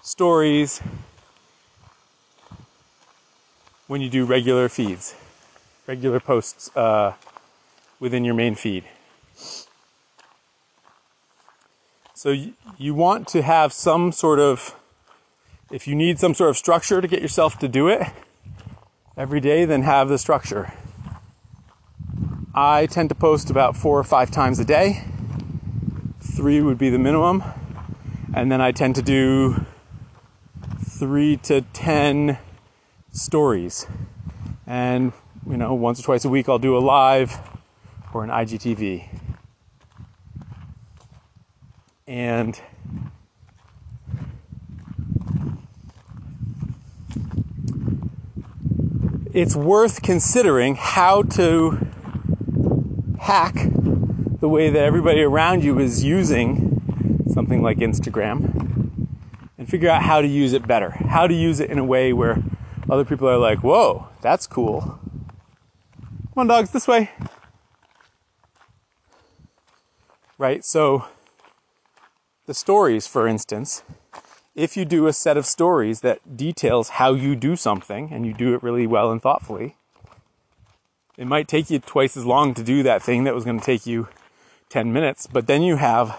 stories, 0.00 0.80
when 3.88 4.00
you 4.00 4.08
do 4.08 4.24
regular 4.24 4.68
feeds, 4.68 5.16
regular 5.88 6.20
posts 6.20 6.70
uh, 6.76 7.14
within 8.02 8.24
your 8.24 8.34
main 8.34 8.56
feed. 8.56 8.82
So 12.14 12.34
you, 12.76 12.94
want 12.94 13.28
to 13.28 13.42
have 13.42 13.72
some 13.72 14.10
sort 14.10 14.40
of, 14.40 14.74
if 15.70 15.86
you 15.86 15.94
need 15.94 16.18
some 16.18 16.34
sort 16.34 16.50
of 16.50 16.56
structure 16.56 17.00
to 17.00 17.06
get 17.06 17.22
yourself 17.22 17.60
to 17.60 17.68
do 17.68 17.86
it 17.86 18.02
every 19.16 19.38
day, 19.38 19.64
then 19.64 19.82
have 19.82 20.08
the 20.08 20.18
structure. 20.18 20.72
I 22.52 22.86
tend 22.86 23.08
to 23.10 23.14
post 23.14 23.50
about 23.50 23.76
four 23.76 24.00
or 24.00 24.04
five 24.04 24.32
times 24.32 24.58
a 24.58 24.64
day. 24.64 25.04
Three 26.20 26.60
would 26.60 26.78
be 26.78 26.90
the 26.90 26.98
minimum. 26.98 27.44
And 28.34 28.50
then 28.50 28.60
I 28.60 28.72
tend 28.72 28.96
to 28.96 29.02
do 29.02 29.64
three 30.84 31.36
to 31.44 31.60
ten 31.72 32.38
stories. 33.12 33.86
And, 34.66 35.12
you 35.48 35.56
know, 35.56 35.72
once 35.74 36.00
or 36.00 36.02
twice 36.02 36.24
a 36.24 36.28
week 36.28 36.48
I'll 36.48 36.58
do 36.58 36.76
a 36.76 36.80
live 36.80 37.38
or 38.14 38.24
an 38.24 38.30
IGTV. 38.30 39.08
And 42.06 42.60
it's 49.32 49.56
worth 49.56 50.02
considering 50.02 50.74
how 50.74 51.22
to 51.22 51.78
hack 53.20 53.54
the 54.40 54.48
way 54.48 54.68
that 54.68 54.82
everybody 54.82 55.22
around 55.22 55.64
you 55.64 55.78
is 55.78 56.04
using 56.04 57.22
something 57.32 57.62
like 57.62 57.78
Instagram 57.78 59.08
and 59.56 59.68
figure 59.68 59.88
out 59.88 60.02
how 60.02 60.20
to 60.20 60.26
use 60.26 60.52
it 60.52 60.66
better. 60.66 60.90
How 60.90 61.26
to 61.26 61.34
use 61.34 61.60
it 61.60 61.70
in 61.70 61.78
a 61.78 61.84
way 61.84 62.12
where 62.12 62.42
other 62.90 63.04
people 63.04 63.28
are 63.28 63.38
like, 63.38 63.60
whoa, 63.60 64.08
that's 64.20 64.46
cool. 64.46 64.98
Come 66.34 66.40
on, 66.42 66.46
dogs, 66.46 66.70
this 66.70 66.86
way. 66.88 67.10
Right? 70.38 70.64
So, 70.64 71.06
the 72.46 72.54
stories, 72.54 73.06
for 73.06 73.28
instance, 73.28 73.82
if 74.54 74.76
you 74.76 74.84
do 74.84 75.06
a 75.06 75.12
set 75.12 75.36
of 75.36 75.46
stories 75.46 76.00
that 76.00 76.36
details 76.36 76.90
how 76.90 77.14
you 77.14 77.36
do 77.36 77.56
something 77.56 78.12
and 78.12 78.26
you 78.26 78.34
do 78.34 78.54
it 78.54 78.62
really 78.62 78.86
well 78.86 79.10
and 79.10 79.22
thoughtfully, 79.22 79.76
it 81.16 81.26
might 81.26 81.48
take 81.48 81.70
you 81.70 81.78
twice 81.78 82.16
as 82.16 82.26
long 82.26 82.54
to 82.54 82.62
do 82.62 82.82
that 82.82 83.02
thing 83.02 83.24
that 83.24 83.34
was 83.34 83.44
going 83.44 83.58
to 83.58 83.64
take 83.64 83.86
you 83.86 84.08
10 84.70 84.92
minutes, 84.92 85.26
but 85.26 85.46
then 85.46 85.62
you 85.62 85.76
have 85.76 86.18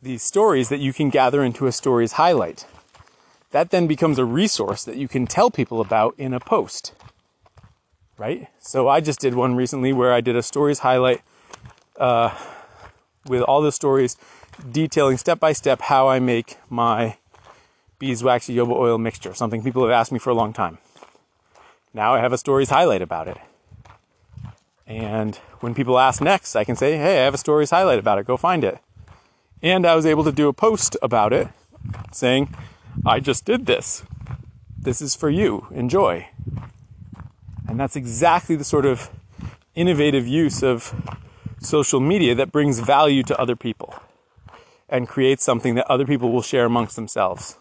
these 0.00 0.22
stories 0.22 0.68
that 0.68 0.78
you 0.78 0.92
can 0.92 1.10
gather 1.10 1.42
into 1.42 1.66
a 1.66 1.72
stories 1.72 2.12
highlight. 2.12 2.64
That 3.50 3.70
then 3.70 3.86
becomes 3.86 4.18
a 4.18 4.24
resource 4.24 4.84
that 4.84 4.96
you 4.96 5.08
can 5.08 5.26
tell 5.26 5.50
people 5.50 5.80
about 5.80 6.14
in 6.18 6.32
a 6.32 6.40
post. 6.40 6.92
Right? 8.16 8.48
So 8.60 8.88
I 8.88 9.00
just 9.00 9.20
did 9.20 9.34
one 9.34 9.56
recently 9.56 9.92
where 9.92 10.12
I 10.12 10.20
did 10.20 10.36
a 10.36 10.42
stories 10.42 10.80
highlight 10.80 11.22
uh, 11.98 12.36
with 13.26 13.42
all 13.42 13.62
the 13.62 13.72
stories 13.72 14.16
detailing 14.70 15.18
step 15.18 15.38
by 15.38 15.52
step 15.52 15.82
how 15.82 16.08
I 16.08 16.18
make 16.18 16.56
my 16.68 17.16
beeswax 17.98 18.48
jojoba 18.48 18.72
oil 18.72 18.98
mixture, 18.98 19.34
something 19.34 19.62
people 19.62 19.82
have 19.82 19.90
asked 19.90 20.12
me 20.12 20.18
for 20.18 20.30
a 20.30 20.34
long 20.34 20.52
time. 20.52 20.78
Now 21.92 22.14
I 22.14 22.20
have 22.20 22.32
a 22.32 22.38
stories 22.38 22.70
highlight 22.70 23.02
about 23.02 23.28
it. 23.28 23.38
And 24.86 25.36
when 25.60 25.74
people 25.74 25.98
ask 25.98 26.20
next, 26.22 26.56
I 26.56 26.64
can 26.64 26.76
say, 26.76 26.96
hey, 26.96 27.20
I 27.20 27.24
have 27.24 27.34
a 27.34 27.38
stories 27.38 27.70
highlight 27.70 27.98
about 27.98 28.18
it, 28.18 28.26
go 28.26 28.36
find 28.36 28.64
it. 28.64 28.78
And 29.62 29.86
I 29.86 29.94
was 29.94 30.06
able 30.06 30.24
to 30.24 30.32
do 30.32 30.48
a 30.48 30.52
post 30.52 30.96
about 31.02 31.32
it 31.32 31.48
saying, 32.12 32.54
I 33.04 33.20
just 33.20 33.44
did 33.44 33.66
this. 33.66 34.04
This 34.76 35.02
is 35.02 35.14
for 35.14 35.28
you. 35.28 35.66
Enjoy. 35.70 36.28
And 37.66 37.78
that's 37.78 37.96
exactly 37.96 38.56
the 38.56 38.64
sort 38.64 38.86
of 38.86 39.10
innovative 39.74 40.26
use 40.26 40.62
of 40.62 40.94
social 41.60 42.00
media 42.00 42.34
that 42.34 42.52
brings 42.52 42.80
value 42.80 43.22
to 43.24 43.38
other 43.38 43.56
people 43.56 43.94
and 44.88 45.08
creates 45.08 45.44
something 45.44 45.74
that 45.74 45.90
other 45.90 46.06
people 46.06 46.30
will 46.30 46.42
share 46.42 46.64
amongst 46.64 46.96
themselves. 46.96 47.58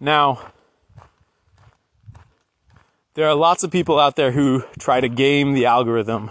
Now, 0.00 0.52
there 3.14 3.26
are 3.28 3.34
lots 3.34 3.64
of 3.64 3.70
people 3.70 3.98
out 3.98 4.16
there 4.16 4.30
who 4.30 4.64
try 4.78 5.00
to 5.00 5.08
game 5.08 5.54
the 5.54 5.66
algorithm 5.66 6.30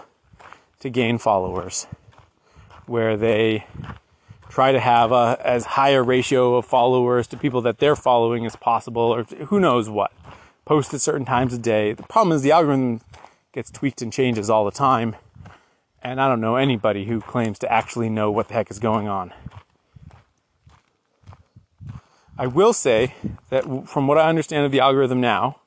to 0.80 0.90
gain 0.90 1.18
followers, 1.18 1.86
where 2.86 3.18
they 3.18 3.66
try 4.50 4.72
to 4.72 4.80
have 4.80 5.12
a, 5.12 5.38
as 5.44 5.66
high 5.66 5.90
a 5.90 6.02
ratio 6.02 6.56
of 6.56 6.66
followers 6.66 7.28
to 7.28 7.38
people 7.38 7.62
that 7.62 7.80
they're 7.80 7.96
following 7.96 8.46
as 8.46 8.56
possible, 8.56 9.04
or 9.04 9.24
who 9.24 9.60
knows 9.60 9.90
what. 9.90 10.12
Post 10.66 10.94
at 10.94 11.02
certain 11.02 11.26
times 11.26 11.54
a 11.54 11.58
day. 11.58 11.94
The 11.94 12.04
problem 12.04 12.36
is 12.36 12.42
the 12.42 12.52
algorithm 12.52 13.02
gets 13.58 13.72
tweaked 13.72 14.04
and 14.04 14.14
changes 14.14 14.52
all 14.52 14.66
the 14.66 14.72
time 14.72 15.16
and 16.04 16.22
I 16.22 16.30
don't 16.30 16.40
know 16.40 16.58
anybody 16.58 17.06
who 17.06 17.20
claims 17.20 17.58
to 17.58 17.72
actually 17.72 18.08
know 18.08 18.30
what 18.30 18.50
the 18.50 18.54
heck 18.54 18.70
is 18.70 18.78
going 18.78 19.08
on. 19.08 19.34
I 22.38 22.46
will 22.46 22.72
say 22.72 23.16
that 23.50 23.64
from 23.88 24.06
what 24.06 24.20
I 24.20 24.30
understand 24.30 24.66
of 24.68 24.72
the 24.72 24.80
algorithm 24.80 25.20
now, 25.20 25.60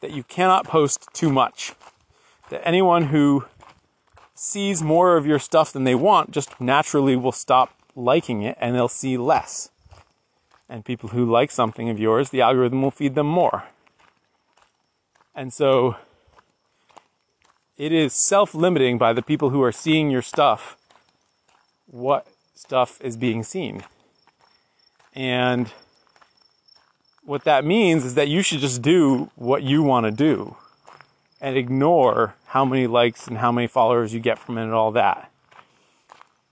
that 0.00 0.12
you 0.12 0.22
cannot 0.22 0.64
post 0.64 1.08
too 1.12 1.28
much. 1.28 1.72
That 2.50 2.62
anyone 2.64 3.06
who 3.06 3.46
sees 4.36 4.80
more 4.80 5.16
of 5.16 5.26
your 5.26 5.40
stuff 5.40 5.72
than 5.72 5.82
they 5.82 5.96
want 5.96 6.30
just 6.30 6.60
naturally 6.60 7.16
will 7.16 7.32
stop 7.32 7.74
liking 7.96 8.42
it 8.42 8.56
and 8.60 8.76
they'll 8.76 8.86
see 8.86 9.16
less. 9.16 9.70
And 10.68 10.84
people 10.84 11.08
who 11.08 11.28
like 11.28 11.50
something 11.50 11.88
of 11.88 11.98
yours, 11.98 12.30
the 12.30 12.42
algorithm 12.42 12.80
will 12.80 12.92
feed 12.92 13.16
them 13.16 13.26
more. 13.26 13.64
And 15.34 15.52
so 15.52 15.96
it 17.78 17.92
is 17.92 18.12
self 18.12 18.54
limiting 18.54 18.98
by 18.98 19.12
the 19.12 19.22
people 19.22 19.50
who 19.50 19.62
are 19.62 19.72
seeing 19.72 20.10
your 20.10 20.22
stuff 20.22 20.76
what 21.86 22.26
stuff 22.54 23.00
is 23.00 23.16
being 23.16 23.42
seen. 23.42 23.84
And 25.14 25.72
what 27.24 27.44
that 27.44 27.64
means 27.64 28.04
is 28.04 28.14
that 28.14 28.28
you 28.28 28.42
should 28.42 28.60
just 28.60 28.82
do 28.82 29.30
what 29.36 29.62
you 29.62 29.82
want 29.82 30.04
to 30.04 30.10
do 30.10 30.56
and 31.40 31.56
ignore 31.56 32.34
how 32.46 32.64
many 32.64 32.86
likes 32.86 33.26
and 33.28 33.38
how 33.38 33.52
many 33.52 33.66
followers 33.66 34.12
you 34.12 34.20
get 34.20 34.38
from 34.38 34.58
it 34.58 34.64
and 34.64 34.72
all 34.72 34.90
that. 34.92 35.30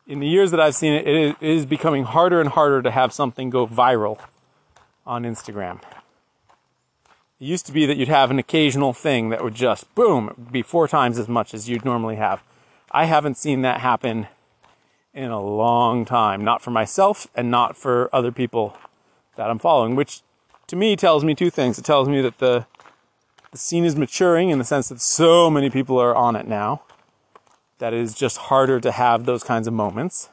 In 0.06 0.20
the 0.20 0.28
years 0.28 0.52
that 0.52 0.60
I've 0.60 0.76
seen 0.76 0.92
it, 0.92 1.06
it 1.06 1.36
is 1.40 1.66
becoming 1.66 2.04
harder 2.04 2.40
and 2.40 2.50
harder 2.50 2.82
to 2.82 2.90
have 2.90 3.12
something 3.12 3.50
go 3.50 3.66
viral 3.66 4.20
on 5.04 5.24
Instagram. 5.24 5.80
It 7.38 7.44
used 7.44 7.66
to 7.66 7.72
be 7.72 7.86
that 7.86 7.96
you'd 7.96 8.08
have 8.08 8.30
an 8.30 8.38
occasional 8.38 8.92
thing 8.92 9.28
that 9.28 9.44
would 9.44 9.54
just 9.54 9.94
boom, 9.94 10.26
would 10.26 10.52
be 10.52 10.62
four 10.62 10.88
times 10.88 11.18
as 11.18 11.28
much 11.28 11.52
as 11.52 11.68
you'd 11.68 11.84
normally 11.84 12.16
have. 12.16 12.42
I 12.90 13.04
haven't 13.04 13.36
seen 13.36 13.62
that 13.62 13.80
happen 13.80 14.28
in 15.12 15.30
a 15.30 15.40
long 15.40 16.04
time, 16.04 16.44
not 16.44 16.62
for 16.62 16.70
myself 16.70 17.26
and 17.34 17.50
not 17.50 17.76
for 17.76 18.08
other 18.12 18.32
people 18.32 18.76
that 19.36 19.50
I'm 19.50 19.58
following, 19.58 19.96
which 19.96 20.22
to 20.68 20.76
me 20.76 20.96
tells 20.96 21.24
me 21.24 21.34
two 21.34 21.50
things. 21.50 21.78
It 21.78 21.84
tells 21.84 22.08
me 22.08 22.20
that 22.22 22.38
the 22.38 22.66
the 23.52 23.58
scene 23.58 23.86
is 23.86 23.96
maturing 23.96 24.50
in 24.50 24.58
the 24.58 24.64
sense 24.64 24.90
that 24.90 25.00
so 25.00 25.48
many 25.48 25.70
people 25.70 25.98
are 25.98 26.14
on 26.14 26.36
it 26.36 26.46
now 26.46 26.82
that 27.78 27.94
it 27.94 28.00
is 28.00 28.14
just 28.14 28.36
harder 28.36 28.80
to 28.80 28.92
have 28.92 29.24
those 29.24 29.42
kinds 29.42 29.66
of 29.66 29.72
moments. 29.72 30.28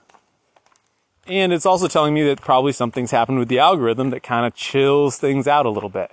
And 1.26 1.54
it's 1.54 1.66
also 1.66 1.88
telling 1.88 2.14
me 2.14 2.24
that 2.24 2.42
probably 2.42 2.74
something's 2.74 3.12
happened 3.12 3.40
with 3.40 3.48
the 3.48 3.60
algorithm 3.60 4.10
that 4.10 4.24
kind 4.24 4.46
of 4.46 4.56
chills 4.56 5.18
things 5.18 5.48
out 5.48 5.66
a 5.66 5.70
little 5.70 5.90
bit. 5.90 6.12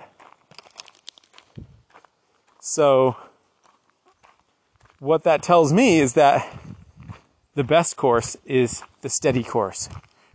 So, 2.63 3.15
what 4.99 5.23
that 5.23 5.41
tells 5.41 5.73
me 5.73 5.99
is 5.99 6.13
that 6.13 6.47
the 7.55 7.63
best 7.63 7.97
course 7.97 8.37
is 8.45 8.83
the 9.01 9.09
steady 9.09 9.43
course, 9.43 9.89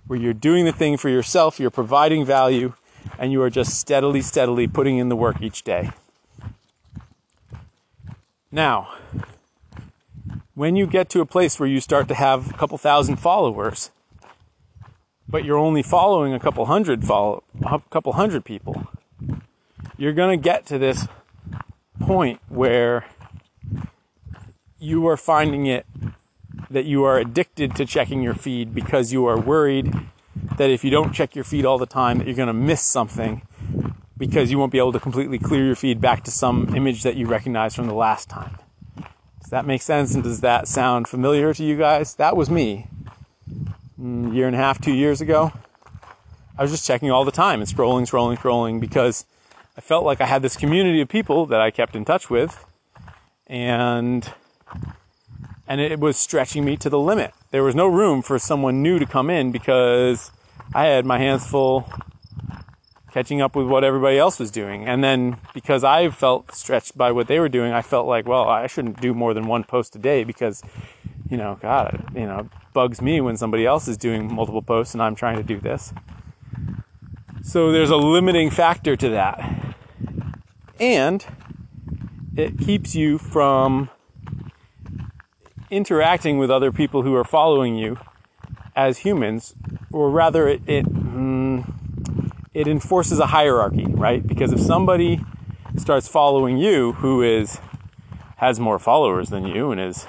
where 0.08 0.18
you're 0.18 0.34
doing 0.34 0.64
the 0.64 0.72
thing 0.72 0.96
for 0.96 1.08
yourself, 1.08 1.60
you're 1.60 1.70
providing 1.70 2.26
value, 2.26 2.72
and 3.16 3.30
you 3.30 3.40
are 3.42 3.48
just 3.48 3.78
steadily, 3.78 4.22
steadily 4.22 4.66
putting 4.66 4.98
in 4.98 5.08
the 5.08 5.14
work 5.14 5.40
each 5.40 5.62
day. 5.62 5.90
Now, 8.50 8.92
when 10.54 10.74
you 10.74 10.88
get 10.88 11.08
to 11.10 11.20
a 11.20 11.26
place 11.26 11.60
where 11.60 11.68
you 11.68 11.80
start 11.80 12.08
to 12.08 12.14
have 12.14 12.50
a 12.50 12.54
couple 12.54 12.76
thousand 12.76 13.16
followers, 13.18 13.92
but 15.28 15.44
you're 15.44 15.58
only 15.58 15.82
following 15.84 16.34
a 16.34 16.40
couple 16.40 16.66
hundred 16.66 17.04
follow, 17.04 17.44
a 17.64 17.80
couple 17.88 18.14
hundred 18.14 18.44
people, 18.44 18.88
you're 19.96 20.12
going 20.12 20.36
to 20.36 20.42
get 20.42 20.66
to 20.66 20.76
this 20.76 21.06
point 22.00 22.40
where 22.48 23.06
you 24.78 25.06
are 25.06 25.16
finding 25.16 25.66
it 25.66 25.86
that 26.70 26.84
you 26.84 27.04
are 27.04 27.18
addicted 27.18 27.74
to 27.76 27.84
checking 27.84 28.22
your 28.22 28.34
feed 28.34 28.74
because 28.74 29.12
you 29.12 29.26
are 29.26 29.38
worried 29.38 29.92
that 30.58 30.70
if 30.70 30.84
you 30.84 30.90
don't 30.90 31.12
check 31.12 31.34
your 31.34 31.44
feed 31.44 31.64
all 31.64 31.78
the 31.78 31.86
time 31.86 32.18
that 32.18 32.26
you're 32.26 32.36
going 32.36 32.46
to 32.46 32.52
miss 32.52 32.82
something 32.82 33.42
because 34.18 34.50
you 34.50 34.58
won't 34.58 34.72
be 34.72 34.78
able 34.78 34.92
to 34.92 35.00
completely 35.00 35.38
clear 35.38 35.64
your 35.64 35.74
feed 35.74 36.00
back 36.00 36.24
to 36.24 36.30
some 36.30 36.74
image 36.74 37.02
that 37.02 37.16
you 37.16 37.26
recognize 37.26 37.74
from 37.74 37.86
the 37.86 37.94
last 37.94 38.28
time. 38.28 38.56
Does 39.40 39.50
that 39.50 39.66
make 39.66 39.82
sense 39.82 40.14
and 40.14 40.24
does 40.24 40.40
that 40.40 40.66
sound 40.66 41.06
familiar 41.06 41.54
to 41.54 41.64
you 41.64 41.76
guys? 41.76 42.14
That 42.14 42.36
was 42.36 42.50
me. 42.50 42.88
A 43.48 44.00
mm, 44.00 44.34
year 44.34 44.46
and 44.46 44.56
a 44.56 44.58
half, 44.58 44.80
2 44.80 44.92
years 44.92 45.20
ago. 45.20 45.52
I 46.58 46.62
was 46.62 46.70
just 46.70 46.86
checking 46.86 47.10
all 47.10 47.24
the 47.24 47.30
time 47.30 47.60
and 47.60 47.68
scrolling, 47.68 48.10
scrolling, 48.10 48.38
scrolling 48.38 48.80
because 48.80 49.26
I 49.76 49.80
felt 49.80 50.04
like 50.04 50.20
I 50.20 50.26
had 50.26 50.42
this 50.42 50.56
community 50.56 51.00
of 51.00 51.08
people 51.08 51.46
that 51.46 51.60
I 51.60 51.70
kept 51.70 51.94
in 51.94 52.04
touch 52.04 52.30
with, 52.30 52.64
and 53.46 54.32
and 55.68 55.80
it 55.80 56.00
was 56.00 56.16
stretching 56.16 56.64
me 56.64 56.76
to 56.78 56.88
the 56.88 56.98
limit. 56.98 57.32
There 57.50 57.62
was 57.62 57.74
no 57.74 57.86
room 57.86 58.22
for 58.22 58.38
someone 58.38 58.82
new 58.82 58.98
to 58.98 59.06
come 59.06 59.28
in 59.30 59.52
because 59.52 60.30
I 60.74 60.86
had 60.86 61.04
my 61.04 61.18
hands 61.18 61.46
full 61.46 61.90
catching 63.12 63.40
up 63.40 63.56
with 63.56 63.66
what 63.66 63.82
everybody 63.82 64.18
else 64.18 64.38
was 64.38 64.50
doing. 64.50 64.86
And 64.86 65.02
then 65.02 65.38
because 65.54 65.82
I 65.84 66.10
felt 66.10 66.54
stretched 66.54 66.96
by 66.96 67.12
what 67.12 67.28
they 67.28 67.40
were 67.40 67.48
doing, 67.48 67.72
I 67.72 67.82
felt 67.82 68.06
like, 68.06 68.26
well, 68.26 68.48
I 68.48 68.66
shouldn't 68.66 69.00
do 69.00 69.14
more 69.14 69.34
than 69.34 69.46
one 69.46 69.64
post 69.64 69.96
a 69.96 69.98
day 69.98 70.22
because, 70.22 70.62
you 71.30 71.36
know, 71.36 71.58
God, 71.60 72.10
you 72.14 72.26
know, 72.26 72.48
bugs 72.74 73.00
me 73.00 73.20
when 73.20 73.36
somebody 73.36 73.64
else 73.64 73.88
is 73.88 73.96
doing 73.96 74.32
multiple 74.32 74.62
posts 74.62 74.94
and 74.94 75.02
I'm 75.02 75.14
trying 75.14 75.38
to 75.38 75.42
do 75.42 75.58
this. 75.58 75.94
So 77.46 77.70
there's 77.70 77.90
a 77.90 77.96
limiting 77.96 78.50
factor 78.50 78.96
to 78.96 79.08
that 79.10 79.74
and 80.80 81.24
it 82.36 82.58
keeps 82.58 82.94
you 82.94 83.18
from 83.18 83.88
interacting 85.70 86.38
with 86.38 86.50
other 86.50 86.72
people 86.72 87.02
who 87.02 87.14
are 87.14 87.24
following 87.24 87.76
you 87.76 87.98
as 88.74 88.98
humans, 88.98 89.54
or 89.92 90.10
rather, 90.10 90.48
it 90.48 90.60
it, 90.66 90.84
mm, 90.86 91.64
it 92.52 92.66
enforces 92.66 93.18
a 93.18 93.26
hierarchy, 93.26 93.86
right? 93.86 94.26
Because 94.26 94.52
if 94.52 94.60
somebody 94.60 95.24
starts 95.76 96.08
following 96.08 96.58
you 96.58 96.92
who 96.94 97.22
is 97.22 97.58
has 98.38 98.60
more 98.60 98.78
followers 98.78 99.30
than 99.30 99.46
you 99.46 99.70
and 99.70 99.80
is 99.80 100.06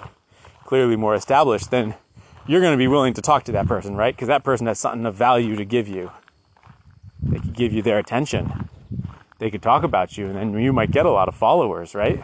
clearly 0.65 0.95
more 0.95 1.15
established, 1.15 1.71
then 1.71 1.93
you're 2.45 2.61
going 2.61 2.73
to 2.73 2.77
be 2.77 2.87
willing 2.87 3.13
to 3.13 3.21
talk 3.21 3.43
to 3.45 3.51
that 3.53 3.67
person, 3.67 3.95
right? 3.95 4.15
Because 4.15 4.27
that 4.27 4.43
person 4.43 4.67
has 4.67 4.79
something 4.79 5.05
of 5.05 5.15
value 5.15 5.55
to 5.55 5.63
give 5.63 5.87
you. 5.87 6.11
Give 7.57 7.73
you 7.73 7.81
their 7.81 7.97
attention 7.97 8.69
they 9.39 9.51
could 9.51 9.61
talk 9.61 9.83
about 9.83 10.17
you 10.17 10.27
and 10.27 10.35
then 10.35 10.59
you 10.59 10.73
might 10.73 10.91
get 10.91 11.05
a 11.05 11.11
lot 11.11 11.27
of 11.27 11.35
followers, 11.35 11.93
right? 11.93 12.23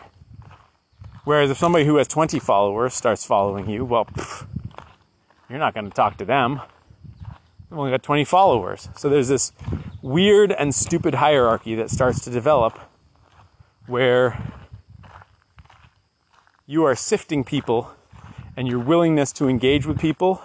Whereas 1.26 1.52
if 1.52 1.58
somebody 1.58 1.86
who 1.86 1.98
has 1.98 2.08
20 2.08 2.40
followers 2.40 2.94
starts 2.94 3.26
following 3.26 3.70
you, 3.70 3.86
well, 3.86 4.06
pff, 4.06 4.48
you're 5.50 5.60
not 5.60 5.74
going 5.74 5.86
to 5.86 5.96
talk 5.96 6.18
to 6.18 6.26
them. 6.26 6.62
You've 7.70 7.80
only 7.80 7.92
got 7.92 8.04
20 8.04 8.26
followers. 8.26 8.90
So 8.98 9.10
there's 9.10 9.30
this 9.30 9.52
weird 10.02 10.52
and 10.52 10.76
stupid 10.76 11.16
hierarchy 11.16 11.76
that 11.76 11.90
starts 11.90 12.20
to 12.26 12.30
develop 12.30 12.80
where 13.86 14.42
you 16.66 16.84
are 16.84 16.96
sifting 16.96 17.44
people 17.44 17.92
and 18.58 18.68
your 18.68 18.80
willingness 18.80 19.32
to 19.34 19.48
engage 19.48 19.86
with 19.86 20.00
people 20.00 20.42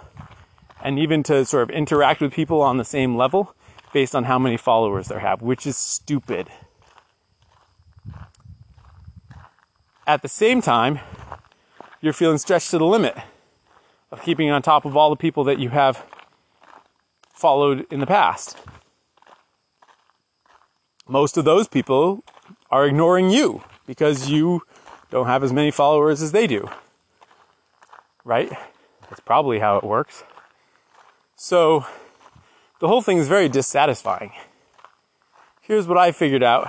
and 0.81 0.97
even 0.97 1.23
to 1.23 1.43
sort 1.45 1.63
of 1.63 1.69
interact 1.71 2.21
with 2.21 2.31
people 2.31 2.61
on 2.61 2.77
the 2.77 2.85
same 2.85 3.15
level 3.15 3.55
based 3.93 4.15
on 4.15 4.25
how 4.25 4.39
many 4.39 4.57
followers 4.57 5.07
they 5.07 5.19
have, 5.19 5.41
which 5.41 5.65
is 5.65 5.77
stupid. 5.77 6.49
At 10.05 10.21
the 10.21 10.27
same 10.27 10.61
time, 10.61 10.99
you're 12.01 12.13
feeling 12.13 12.37
stretched 12.37 12.71
to 12.71 12.77
the 12.77 12.85
limit 12.85 13.15
of 14.11 14.23
keeping 14.23 14.49
on 14.49 14.61
top 14.61 14.85
of 14.85 14.97
all 14.97 15.09
the 15.09 15.15
people 15.15 15.43
that 15.43 15.59
you 15.59 15.69
have 15.69 16.05
followed 17.33 17.85
in 17.91 17.99
the 17.99 18.07
past. 18.07 18.57
Most 21.07 21.37
of 21.37 21.45
those 21.45 21.67
people 21.67 22.23
are 22.71 22.85
ignoring 22.85 23.29
you 23.29 23.63
because 23.85 24.29
you 24.29 24.61
don't 25.09 25.25
have 25.25 25.43
as 25.43 25.51
many 25.51 25.71
followers 25.71 26.21
as 26.21 26.31
they 26.31 26.47
do. 26.47 26.69
Right? 28.23 28.51
That's 29.09 29.19
probably 29.19 29.59
how 29.59 29.77
it 29.77 29.83
works. 29.83 30.23
So, 31.35 31.85
the 32.79 32.87
whole 32.87 33.01
thing 33.01 33.17
is 33.17 33.27
very 33.27 33.49
dissatisfying. 33.49 34.31
Here's 35.61 35.87
what 35.87 35.97
I 35.97 36.11
figured 36.11 36.43
out 36.43 36.67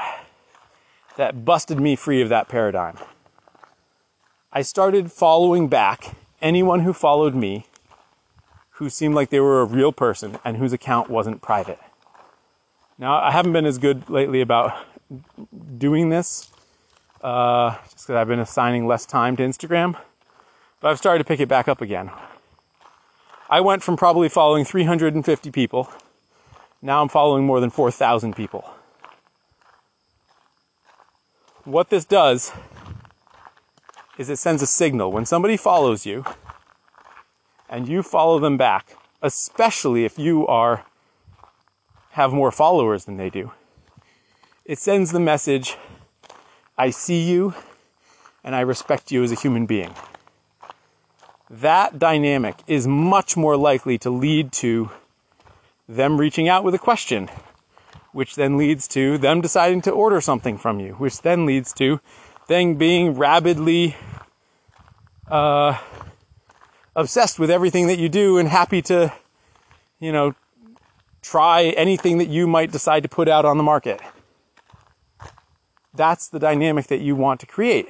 that 1.17 1.45
busted 1.45 1.81
me 1.81 1.97
free 1.97 2.23
of 2.23 2.29
that 2.29 2.49
paradigm. 2.49 2.97
I 4.53 4.63
started 4.63 5.13
following 5.13 5.69
back 5.69 6.17
anyone 6.43 6.81
who 6.81 6.93
followed 6.93 7.35
me 7.35 7.67
who 8.81 8.89
seemed 8.89 9.15
like 9.15 9.31
they 9.31 9.41
were 9.41 9.61
a 9.61 9.65
real 9.67 9.93
person 9.93 10.39
and 10.45 10.57
whose 10.57 10.73
account 10.73 11.11
wasn't 11.11 11.43
private. 11.43 11.79
Now, 12.99 13.21
I 13.21 13.31
haven't 13.31 13.53
been 13.53 13.67
as 13.67 13.79
good 13.79 14.09
lately 14.09 14.41
about 14.41 14.87
doing 15.77 16.09
this, 16.09 16.51
uh, 17.23 17.77
just 17.91 18.07
because 18.07 18.17
I've 18.17 18.29
been 18.29 18.41
assigning 18.41 18.87
less 18.87 19.05
time 19.05 19.37
to 19.37 19.43
Instagram, 19.43 19.99
but 20.81 20.89
I've 20.89 20.99
started 20.99 21.19
to 21.19 21.25
pick 21.25 21.41
it 21.41 21.49
back 21.49 21.69
up 21.69 21.81
again. 21.81 22.11
I 23.51 23.61
went 23.61 23.83
from 23.83 23.97
probably 23.97 24.29
following 24.29 24.65
350 24.65 25.51
people. 25.51 25.91
Now 26.81 27.03
I'm 27.03 27.09
following 27.09 27.45
more 27.45 27.59
than 27.59 27.71
4,000 27.71 28.37
people. 28.37 28.65
What 31.65 31.91
this 31.91 32.05
does 32.05 32.53
is 34.19 34.31
it 34.31 34.37
sends 34.37 34.63
a 34.63 34.69
signal. 34.69 35.11
When 35.11 35.27
somebody 35.27 35.57
follows 35.57 36.07
you 36.07 36.25
and 37.69 37.89
you 37.89 38.05
follow 38.05 38.39
them 38.39 38.57
back, 38.57 38.97
especially 39.21 40.05
if 40.05 40.17
you 40.17 40.47
are 40.47 40.87
have 42.11 42.33
more 42.33 42.53
followers 42.53 43.05
than 43.05 43.17
they 43.17 43.31
do, 43.31 43.51
it 44.65 44.79
sends 44.79 45.11
the 45.11 45.21
message, 45.21 45.77
I 46.79 46.91
see 46.91 47.21
you 47.21 47.55
and 48.45 48.55
I 48.55 48.61
respect 48.61 49.11
you 49.11 49.25
as 49.25 49.33
a 49.33 49.37
human 49.37 49.67
being 49.67 49.93
that 51.51 51.99
dynamic 51.99 52.57
is 52.67 52.87
much 52.87 53.37
more 53.37 53.57
likely 53.57 53.99
to 53.99 54.09
lead 54.09 54.53
to 54.53 54.91
them 55.89 56.19
reaching 56.19 56.49
out 56.49 56.63
with 56.63 56.75
a 56.75 56.79
question, 56.79 57.29
which 58.13 58.37
then 58.37 58.57
leads 58.57 58.87
to 58.89 59.19
them 59.19 59.41
deciding 59.41 59.83
to 59.83 59.91
order 59.91 60.21
something 60.21 60.57
from 60.57 60.79
you, 60.79 60.93
which 60.95 61.23
then 61.23 61.45
leads 61.45 61.73
to 61.73 62.01
them 62.47 62.77
being 62.77 63.19
rabidly 63.19 63.97
uh, 65.29 65.77
obsessed 66.95 67.39
with 67.39 67.51
everything 67.51 67.89
that 67.89 67.99
you 67.99 68.09
do 68.09 68.39
and 68.39 68.49
happy 68.49 68.81
to 68.81 69.13
you 70.01 70.11
know, 70.11 70.35
try 71.23 71.65
anything 71.65 72.19
that 72.19 72.29
you 72.29 72.47
might 72.47 72.73
decide 72.73 73.03
to 73.03 73.09
put 73.09 73.29
out 73.29 73.45
on 73.45 73.59
the 73.59 73.63
market. 73.63 74.01
That's 75.95 76.29
the 76.29 76.39
dynamic 76.39 76.87
that 76.87 77.01
you 77.01 77.15
want 77.15 77.41
to 77.41 77.47
create. 77.47 77.89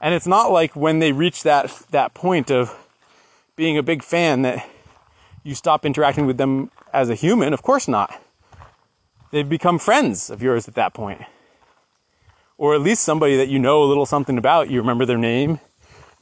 And 0.00 0.14
it's 0.14 0.26
not 0.26 0.50
like 0.50 0.76
when 0.76 1.00
they 1.00 1.12
reach 1.12 1.42
that 1.42 1.70
that 1.90 2.14
point 2.14 2.50
of 2.50 2.74
being 3.56 3.76
a 3.76 3.82
big 3.82 4.02
fan 4.02 4.42
that 4.42 4.68
you 5.42 5.54
stop 5.54 5.84
interacting 5.84 6.26
with 6.26 6.36
them 6.36 6.70
as 6.92 7.10
a 7.10 7.14
human. 7.14 7.52
Of 7.52 7.62
course 7.62 7.88
not. 7.88 8.20
They've 9.30 9.48
become 9.48 9.78
friends 9.78 10.30
of 10.30 10.42
yours 10.42 10.68
at 10.68 10.74
that 10.74 10.94
point. 10.94 11.22
Or 12.56 12.74
at 12.74 12.80
least 12.80 13.02
somebody 13.02 13.36
that 13.36 13.48
you 13.48 13.58
know 13.58 13.82
a 13.82 13.86
little 13.86 14.06
something 14.06 14.38
about. 14.38 14.70
You 14.70 14.80
remember 14.80 15.04
their 15.04 15.18
name, 15.18 15.52
you 15.52 15.58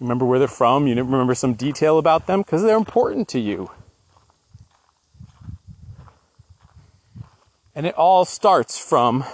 remember 0.01 0.25
where 0.25 0.39
they're 0.39 0.49
from, 0.49 0.87
you 0.87 0.95
remember 0.95 1.35
some 1.35 1.55
detail 1.55 1.99
about 1.99 2.27
them 2.27 2.41
because 2.41 2.63
they're 2.63 2.77
important 2.77 3.29
to 3.29 3.39
you. 3.39 3.71
And 7.75 7.87
it 7.87 7.95
all 7.95 8.25
starts 8.25 8.79
from 8.79 9.25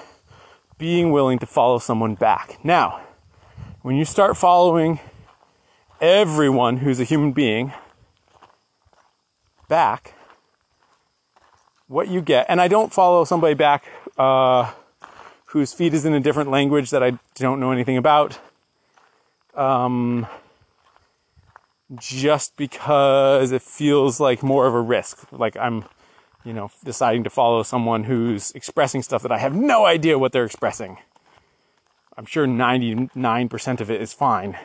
being 0.76 1.12
willing 1.12 1.38
to 1.38 1.46
follow 1.46 1.78
someone 1.78 2.16
back. 2.16 2.58
Now, 2.64 3.00
when 3.82 3.96
you 3.96 4.04
start 4.04 4.36
following 4.36 5.00
everyone 6.00 6.78
who's 6.78 7.00
a 7.00 7.04
human 7.04 7.32
being 7.32 7.72
back, 9.68 10.14
what 11.88 12.08
you 12.08 12.20
get, 12.20 12.46
and 12.48 12.60
I 12.60 12.68
don't 12.68 12.92
follow 12.92 13.24
somebody 13.24 13.54
back 13.54 13.84
uh, 14.16 14.72
whose 15.46 15.72
feed 15.72 15.94
is 15.94 16.04
in 16.04 16.14
a 16.14 16.20
different 16.20 16.50
language 16.50 16.90
that 16.90 17.02
I 17.02 17.18
don't 17.34 17.60
know 17.60 17.72
anything 17.72 17.96
about, 17.96 18.38
um, 19.54 20.26
just 21.96 22.56
because 22.56 23.52
it 23.52 23.62
feels 23.62 24.20
like 24.20 24.42
more 24.42 24.66
of 24.66 24.74
a 24.74 24.80
risk. 24.80 25.26
Like 25.32 25.56
I'm 25.56 25.84
you 26.44 26.52
know, 26.52 26.70
deciding 26.84 27.24
to 27.24 27.30
follow 27.30 27.62
someone 27.62 28.04
who's 28.04 28.50
expressing 28.52 29.02
stuff 29.02 29.22
that 29.22 29.32
I 29.32 29.38
have 29.38 29.54
no 29.54 29.84
idea 29.86 30.18
what 30.18 30.32
they're 30.32 30.44
expressing. 30.44 30.98
I'm 32.16 32.26
sure 32.26 32.46
99% 32.46 33.80
of 33.80 33.90
it 33.90 34.00
is 34.00 34.12
fine, 34.12 34.58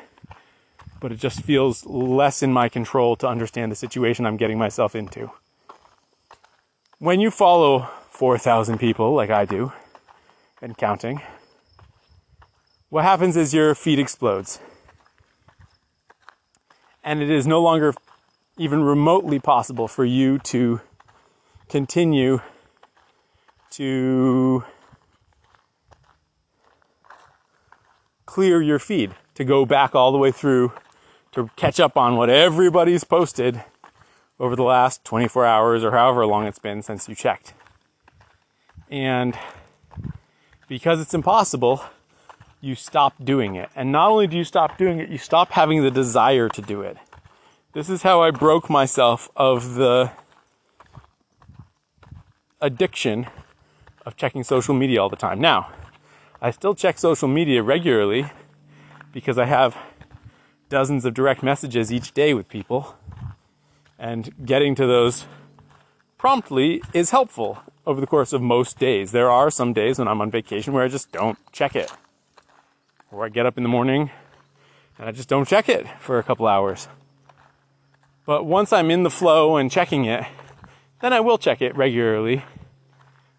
but 1.00 1.12
it 1.12 1.20
just 1.20 1.42
feels 1.42 1.86
less 1.86 2.44
in 2.44 2.52
my 2.52 2.70
control 2.70 3.16
to 3.18 3.28
understand 3.28 3.72
the 3.72 3.76
situation 3.76 4.26
I'm 4.26 4.38
getting 4.38 4.58
myself 4.58 4.96
into. 4.96 5.32
When 7.00 7.20
you 7.20 7.32
follow 7.32 7.90
4,000 8.10 8.80
people 8.80 9.14
like 9.14 9.30
I 9.30 9.46
do, 9.46 9.72
and 10.62 10.78
counting, 10.78 11.22
what 12.90 13.04
happens 13.04 13.38
is 13.38 13.54
your 13.54 13.76
feed 13.76 14.00
explodes. 14.00 14.60
And 17.04 17.22
it 17.22 17.30
is 17.30 17.46
no 17.46 17.62
longer 17.62 17.94
even 18.58 18.84
remotely 18.84 19.40
possible 19.40 19.88
for 19.88 20.04
you 20.04 20.40
to 20.40 20.82
continue 21.70 22.42
to 23.72 24.64
clear 28.28 28.62
your 28.62 28.78
feed, 28.78 29.16
to 29.34 29.44
go 29.44 29.66
back 29.66 29.96
all 29.96 30.12
the 30.12 30.20
way 30.20 30.32
through, 30.32 30.74
to 31.32 31.50
catch 31.56 31.80
up 31.80 31.98
on 31.98 32.16
what 32.16 32.30
everybody's 32.30 33.04
posted 33.04 33.64
over 34.40 34.56
the 34.56 34.64
last 34.64 35.04
24 35.04 35.46
hours 35.46 35.84
or 35.84 35.92
however 35.92 36.28
long 36.28 36.46
it's 36.46 36.60
been 36.60 36.84
since 36.84 37.10
you 37.10 37.16
checked. 37.16 37.54
And 38.92 39.36
because 40.68 41.02
it's 41.02 41.16
impossible, 41.16 41.84
you 42.62 42.76
stop 42.76 43.14
doing 43.24 43.56
it. 43.56 43.70
And 43.76 43.92
not 43.92 44.10
only 44.10 44.28
do 44.28 44.38
you 44.38 44.44
stop 44.44 44.78
doing 44.78 45.00
it, 45.00 45.10
you 45.10 45.18
stop 45.18 45.52
having 45.52 45.82
the 45.82 45.92
desire 45.92 46.50
to 46.50 46.62
do 46.62 46.82
it. 46.82 46.98
This 47.74 47.90
is 47.90 48.04
how 48.04 48.22
I 48.22 48.32
broke 48.32 48.70
myself 48.70 49.30
of 49.36 49.76
the 49.76 50.12
addiction 52.60 53.28
of 54.06 54.16
checking 54.16 54.44
social 54.44 54.74
media 54.74 55.02
all 55.02 55.10
the 55.10 55.16
time. 55.16 55.40
Now, 55.40 55.70
I 56.40 56.52
still 56.52 56.76
check 56.76 57.00
social 57.00 57.28
media 57.28 57.64
regularly 57.64 58.30
because 59.12 59.40
I 59.40 59.46
have 59.46 59.76
dozens 60.70 61.04
of 61.04 61.16
direct 61.16 61.42
messages 61.42 61.92
each 61.92 62.14
day 62.14 62.36
with 62.36 62.48
people, 62.48 62.96
and 63.98 64.46
getting 64.46 64.76
to 64.76 64.86
those 64.86 65.26
promptly 66.20 66.84
is 66.94 67.10
helpful 67.10 67.58
over 67.88 68.00
the 68.00 68.06
course 68.06 68.34
of 68.34 68.42
most 68.44 68.78
days. 68.78 69.12
There 69.12 69.32
are 69.32 69.50
some 69.50 69.74
days 69.74 69.98
when 69.98 70.08
I'm 70.08 70.22
on 70.22 70.30
vacation 70.30 70.74
where 70.74 70.84
I 70.84 70.90
just 70.90 71.12
don't 71.12 71.40
check 71.52 71.76
it, 71.76 71.92
or 73.12 73.26
I 73.26 73.30
get 73.30 73.48
up 73.48 73.58
in 73.58 73.64
the 73.64 73.70
morning 73.70 74.12
and 75.00 75.10
I 75.10 75.12
just 75.12 75.30
don't 75.30 75.48
check 75.48 75.68
it 75.68 75.88
for 76.00 76.20
a 76.20 76.24
couple 76.24 76.46
hours. 76.48 76.88
But 78.28 78.46
once 78.46 78.72
I'm 78.72 78.92
in 78.92 79.02
the 79.02 79.10
flow 79.10 79.58
and 79.58 79.72
checking 79.72 80.06
it, 80.06 80.24
then 81.02 81.14
I 81.14 81.20
will 81.20 81.40
check 81.40 81.64
it 81.64 81.76
regularly 81.76 82.44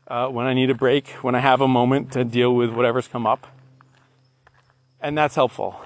uh, 0.09 0.29
when 0.29 0.47
I 0.47 0.55
need 0.55 0.71
a 0.71 0.75
break, 0.75 1.09
when 1.23 1.35
I 1.35 1.40
have 1.40 1.61
a 1.61 1.68
moment 1.68 2.12
to 2.12 2.25
deal 2.25 2.55
with 2.55 2.71
whatever's 2.71 3.07
come 3.07 3.27
up. 3.27 3.47
And 5.01 5.16
that's 5.16 5.35
helpful. 5.35 5.81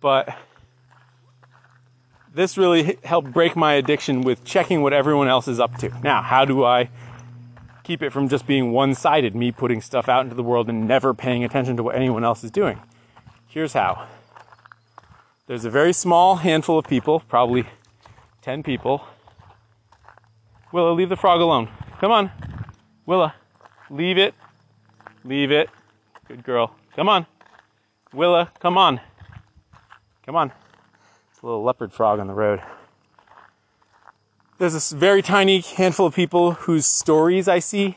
But 0.00 0.36
this 2.32 2.56
really 2.56 2.98
helped 3.02 3.32
break 3.32 3.56
my 3.56 3.74
addiction 3.74 4.22
with 4.22 4.44
checking 4.44 4.82
what 4.82 4.92
everyone 4.92 5.28
else 5.28 5.48
is 5.48 5.58
up 5.58 5.76
to. 5.78 5.90
Now, 6.02 6.22
how 6.22 6.44
do 6.44 6.64
I 6.64 6.90
keep 7.82 8.02
it 8.02 8.12
from 8.12 8.28
just 8.28 8.46
being 8.46 8.70
one 8.70 8.94
sided, 8.94 9.34
me 9.34 9.50
putting 9.50 9.80
stuff 9.80 10.08
out 10.08 10.22
into 10.22 10.36
the 10.36 10.42
world 10.42 10.68
and 10.68 10.86
never 10.86 11.14
paying 11.14 11.42
attention 11.42 11.76
to 11.78 11.82
what 11.82 11.96
anyone 11.96 12.22
else 12.22 12.44
is 12.44 12.50
doing? 12.50 12.80
Here's 13.48 13.72
how 13.72 14.06
there's 15.46 15.64
a 15.64 15.70
very 15.70 15.94
small 15.94 16.36
handful 16.36 16.78
of 16.78 16.86
people, 16.86 17.20
probably 17.20 17.64
10 18.42 18.62
people, 18.62 19.04
Willow, 20.70 20.92
leave 20.92 21.08
the 21.08 21.16
frog 21.16 21.40
alone. 21.40 21.70
Come 21.98 22.12
on. 22.12 22.30
Willa, 23.08 23.34
leave 23.88 24.18
it. 24.18 24.34
Leave 25.24 25.50
it. 25.50 25.70
Good 26.26 26.44
girl. 26.44 26.74
Come 26.94 27.08
on. 27.08 27.24
Willa, 28.12 28.52
come 28.60 28.76
on. 28.76 29.00
Come 30.26 30.36
on. 30.36 30.52
It's 31.30 31.40
a 31.42 31.46
little 31.46 31.62
leopard 31.62 31.90
frog 31.90 32.20
on 32.20 32.26
the 32.26 32.34
road. 32.34 32.60
There's 34.58 34.74
this 34.74 34.92
very 34.92 35.22
tiny 35.22 35.60
handful 35.60 36.04
of 36.04 36.14
people 36.14 36.52
whose 36.52 36.84
stories 36.84 37.48
I 37.48 37.60
see 37.60 37.96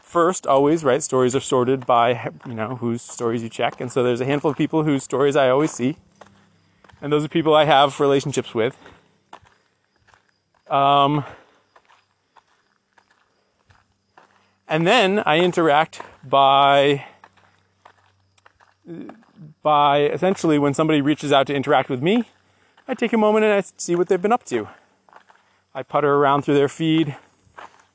first, 0.00 0.46
always, 0.46 0.84
right? 0.84 1.02
Stories 1.02 1.34
are 1.34 1.40
sorted 1.40 1.84
by, 1.84 2.30
you 2.46 2.54
know, 2.54 2.76
whose 2.76 3.02
stories 3.02 3.42
you 3.42 3.48
check. 3.48 3.80
And 3.80 3.90
so 3.90 4.04
there's 4.04 4.20
a 4.20 4.26
handful 4.26 4.52
of 4.52 4.56
people 4.56 4.84
whose 4.84 5.02
stories 5.02 5.34
I 5.34 5.48
always 5.48 5.72
see. 5.72 5.96
And 7.02 7.12
those 7.12 7.24
are 7.24 7.28
people 7.28 7.52
I 7.52 7.64
have 7.64 7.98
relationships 7.98 8.54
with. 8.54 8.78
Um, 10.70 11.24
And 14.68 14.86
then 14.86 15.20
I 15.20 15.38
interact 15.40 16.00
by 16.22 17.06
by 19.62 20.00
essentially 20.00 20.58
when 20.58 20.74
somebody 20.74 21.00
reaches 21.00 21.32
out 21.32 21.46
to 21.46 21.54
interact 21.54 21.88
with 21.88 22.02
me, 22.02 22.24
I 22.86 22.94
take 22.94 23.12
a 23.12 23.18
moment 23.18 23.44
and 23.44 23.54
I 23.54 23.62
see 23.76 23.94
what 23.94 24.08
they've 24.08 24.20
been 24.20 24.32
up 24.32 24.44
to. 24.46 24.68
I 25.74 25.82
putter 25.82 26.14
around 26.14 26.42
through 26.42 26.54
their 26.54 26.68
feed, 26.68 27.16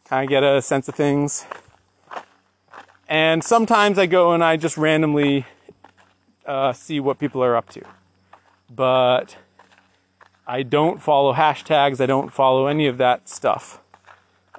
kind 0.05 0.23
of 0.23 0.29
get 0.29 0.43
a 0.43 0.62
sense 0.62 0.88
of 0.88 0.95
things. 0.95 1.45
And 3.08 3.43
sometimes 3.43 3.97
I 3.97 4.05
go 4.05 4.34
and 4.34 4.43
I 4.43 4.58
just 4.58 4.77
randomly 4.77 5.45
uh, 6.45 6.73
see 6.73 6.99
what 6.99 7.19
people 7.19 7.43
are 7.43 7.55
up 7.55 7.69
to. 7.69 7.82
But 8.69 9.38
I 10.45 10.63
don't 10.63 11.01
follow 11.01 11.34
hashtags, 11.34 12.01
I 12.01 12.05
don't 12.05 12.34
follow 12.34 12.67
any 12.67 12.88
of 12.88 12.97
that 12.97 13.29
stuff. 13.29 13.79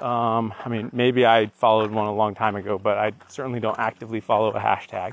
Um, 0.01 0.55
I 0.65 0.69
mean, 0.69 0.91
maybe 0.93 1.27
I 1.27 1.47
followed 1.47 1.91
one 1.91 2.07
a 2.07 2.15
long 2.15 2.35
time 2.35 2.57
ago, 2.57 2.79
but 2.79 2.97
I 2.97 3.13
certainly 3.29 3.61
don't 3.61 3.79
actively 3.79 4.21
follow 4.21 4.51
a 4.51 4.61
hashtag. 4.61 5.13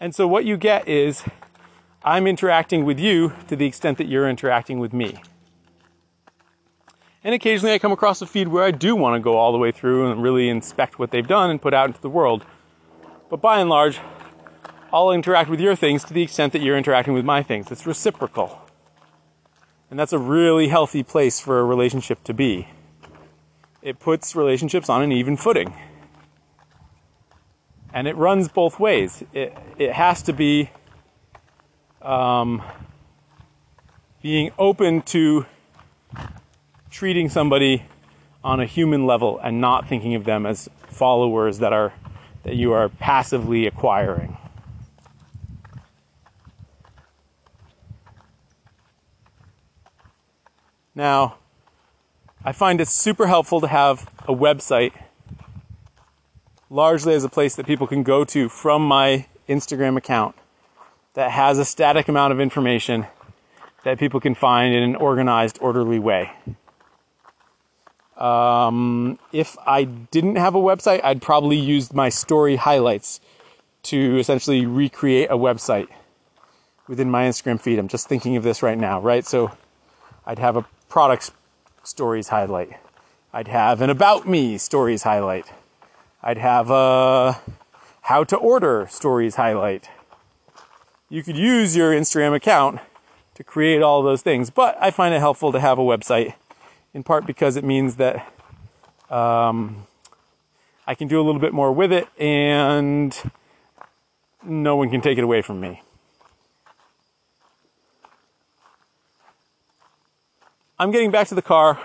And 0.00 0.14
so 0.14 0.28
what 0.28 0.44
you 0.44 0.56
get 0.56 0.86
is 0.86 1.24
I'm 2.04 2.26
interacting 2.26 2.84
with 2.84 3.00
you 3.00 3.32
to 3.48 3.56
the 3.56 3.66
extent 3.66 3.98
that 3.98 4.06
you're 4.06 4.28
interacting 4.28 4.78
with 4.78 4.92
me. 4.92 5.16
And 7.24 7.34
occasionally 7.34 7.72
I 7.72 7.78
come 7.78 7.92
across 7.92 8.20
a 8.20 8.26
feed 8.26 8.48
where 8.48 8.64
I 8.64 8.70
do 8.70 8.94
want 8.94 9.14
to 9.14 9.20
go 9.20 9.38
all 9.38 9.50
the 9.50 9.58
way 9.58 9.72
through 9.72 10.10
and 10.10 10.22
really 10.22 10.50
inspect 10.50 10.98
what 10.98 11.10
they've 11.10 11.26
done 11.26 11.50
and 11.50 11.60
put 11.60 11.72
out 11.72 11.88
into 11.88 12.02
the 12.02 12.10
world. 12.10 12.44
But 13.30 13.40
by 13.40 13.60
and 13.60 13.70
large, 13.70 13.98
I'll 14.92 15.10
interact 15.10 15.48
with 15.48 15.58
your 15.58 15.74
things 15.74 16.04
to 16.04 16.12
the 16.12 16.22
extent 16.22 16.52
that 16.52 16.60
you're 16.60 16.76
interacting 16.76 17.14
with 17.14 17.24
my 17.24 17.42
things. 17.42 17.72
It's 17.72 17.86
reciprocal. 17.86 18.63
And 19.94 19.98
that's 20.00 20.12
a 20.12 20.18
really 20.18 20.66
healthy 20.66 21.04
place 21.04 21.38
for 21.38 21.60
a 21.60 21.64
relationship 21.64 22.24
to 22.24 22.34
be. 22.34 22.66
It 23.80 24.00
puts 24.00 24.34
relationships 24.34 24.88
on 24.88 25.02
an 25.02 25.12
even 25.12 25.36
footing. 25.36 25.72
And 27.92 28.08
it 28.08 28.16
runs 28.16 28.48
both 28.48 28.80
ways. 28.80 29.22
It, 29.32 29.56
it 29.78 29.92
has 29.92 30.20
to 30.22 30.32
be 30.32 30.70
um, 32.02 32.60
being 34.20 34.50
open 34.58 35.02
to 35.02 35.46
treating 36.90 37.28
somebody 37.28 37.84
on 38.42 38.58
a 38.58 38.66
human 38.66 39.06
level 39.06 39.38
and 39.38 39.60
not 39.60 39.86
thinking 39.88 40.16
of 40.16 40.24
them 40.24 40.44
as 40.44 40.68
followers 40.88 41.60
that 41.60 41.72
are 41.72 41.92
that 42.42 42.56
you 42.56 42.72
are 42.72 42.88
passively 42.88 43.64
acquiring. 43.68 44.38
Now, 50.94 51.36
I 52.44 52.52
find 52.52 52.80
it 52.80 52.88
super 52.88 53.26
helpful 53.26 53.60
to 53.60 53.66
have 53.66 54.08
a 54.28 54.34
website 54.34 54.92
largely 56.70 57.14
as 57.14 57.24
a 57.24 57.28
place 57.28 57.56
that 57.56 57.66
people 57.66 57.86
can 57.86 58.02
go 58.02 58.24
to 58.24 58.48
from 58.48 58.86
my 58.86 59.26
Instagram 59.48 59.96
account 59.96 60.34
that 61.14 61.30
has 61.30 61.58
a 61.58 61.64
static 61.64 62.08
amount 62.08 62.32
of 62.32 62.40
information 62.40 63.06
that 63.84 63.98
people 63.98 64.20
can 64.20 64.34
find 64.34 64.74
in 64.74 64.82
an 64.82 64.96
organized, 64.96 65.58
orderly 65.60 65.98
way. 65.98 66.32
Um, 68.16 69.18
if 69.32 69.56
I 69.66 69.84
didn't 69.84 70.36
have 70.36 70.54
a 70.54 70.60
website, 70.60 71.00
I'd 71.02 71.20
probably 71.20 71.58
use 71.58 71.92
my 71.92 72.08
story 72.08 72.56
highlights 72.56 73.20
to 73.84 74.18
essentially 74.18 74.64
recreate 74.64 75.30
a 75.30 75.36
website 75.36 75.88
within 76.88 77.10
my 77.10 77.24
Instagram 77.24 77.60
feed. 77.60 77.78
I'm 77.78 77.88
just 77.88 78.08
thinking 78.08 78.36
of 78.36 78.42
this 78.42 78.62
right 78.62 78.78
now, 78.78 79.00
right? 79.00 79.26
So 79.26 79.50
I'd 80.26 80.38
have 80.38 80.56
a 80.56 80.64
product 80.94 81.32
stories 81.82 82.28
highlight. 82.28 82.70
I'd 83.32 83.48
have 83.48 83.80
an 83.80 83.90
about 83.90 84.28
me 84.28 84.56
stories 84.58 85.02
highlight. 85.02 85.46
I'd 86.22 86.38
have 86.38 86.70
a 86.70 87.40
how 88.02 88.22
to 88.22 88.36
order 88.36 88.86
stories 88.88 89.34
highlight. 89.34 89.88
You 91.08 91.24
could 91.24 91.36
use 91.36 91.74
your 91.74 91.90
Instagram 91.90 92.32
account 92.32 92.78
to 93.34 93.42
create 93.42 93.82
all 93.82 94.04
those 94.04 94.22
things, 94.22 94.50
but 94.50 94.76
I 94.80 94.92
find 94.92 95.12
it 95.12 95.18
helpful 95.18 95.50
to 95.50 95.58
have 95.58 95.80
a 95.80 95.82
website 95.82 96.34
in 96.92 97.02
part 97.02 97.26
because 97.26 97.56
it 97.56 97.64
means 97.64 97.96
that 97.96 98.32
um, 99.10 99.88
I 100.86 100.94
can 100.94 101.08
do 101.08 101.20
a 101.20 101.24
little 101.24 101.40
bit 101.40 101.52
more 101.52 101.72
with 101.72 101.90
it 101.90 102.06
and 102.20 103.20
no 104.44 104.76
one 104.76 104.90
can 104.90 105.00
take 105.00 105.18
it 105.18 105.24
away 105.24 105.42
from 105.42 105.60
me. 105.60 105.82
I'm 110.76 110.90
getting 110.90 111.12
back 111.12 111.28
to 111.28 111.36
the 111.36 111.42
car. 111.42 111.80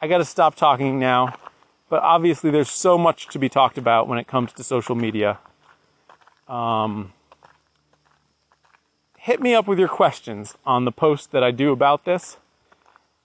I 0.00 0.08
got 0.08 0.18
to 0.18 0.24
stop 0.24 0.54
talking 0.54 0.98
now, 0.98 1.34
but 1.90 2.02
obviously 2.02 2.50
there's 2.50 2.70
so 2.70 2.96
much 2.96 3.28
to 3.28 3.38
be 3.38 3.50
talked 3.50 3.76
about 3.76 4.08
when 4.08 4.18
it 4.18 4.26
comes 4.26 4.54
to 4.54 4.64
social 4.64 4.94
media. 4.94 5.38
Um, 6.48 7.12
hit 9.18 9.42
me 9.42 9.54
up 9.54 9.68
with 9.68 9.78
your 9.78 9.88
questions 9.88 10.56
on 10.64 10.86
the 10.86 10.92
post 10.92 11.30
that 11.32 11.44
I 11.44 11.50
do 11.50 11.72
about 11.72 12.06
this 12.06 12.38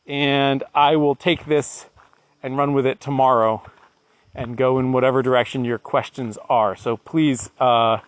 and 0.06 0.62
I 0.76 0.98
will 0.98 1.16
take 1.16 1.46
this 1.46 1.86
and 2.44 2.58
run 2.58 2.74
with 2.74 2.86
it 2.86 3.00
tomorrow 3.00 3.64
and 4.36 4.58
go 4.58 4.78
in 4.78 4.92
whatever 4.92 5.22
direction 5.22 5.64
your 5.64 5.78
questions 5.78 6.38
are. 6.50 6.76
So 6.76 6.98
please 6.98 7.50
uh, 7.62 8.00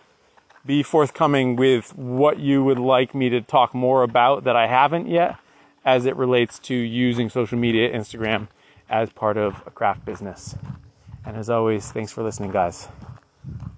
be 0.66 0.82
forthcoming 0.82 1.56
with 1.56 1.96
what 1.96 2.40
you 2.40 2.62
would 2.62 2.78
like 2.78 3.14
me 3.14 3.30
to 3.30 3.40
talk 3.40 3.74
more 3.74 4.02
about 4.02 4.44
that 4.44 4.54
I 4.54 4.66
haven't 4.66 5.08
yet 5.08 5.38
as 5.84 6.06
it 6.06 6.16
relates 6.16 6.58
to 6.60 6.74
using 6.74 7.28
social 7.28 7.58
media, 7.58 7.92
Instagram, 7.92 8.48
as 8.88 9.10
part 9.10 9.36
of 9.36 9.62
a 9.66 9.70
craft 9.70 10.04
business. 10.04 10.56
And 11.24 11.36
as 11.36 11.48
always, 11.48 11.90
thanks 11.92 12.12
for 12.12 12.22
listening, 12.22 12.50
guys. 12.52 12.88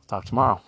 Talk 0.08 0.24
tomorrow. 0.24 0.60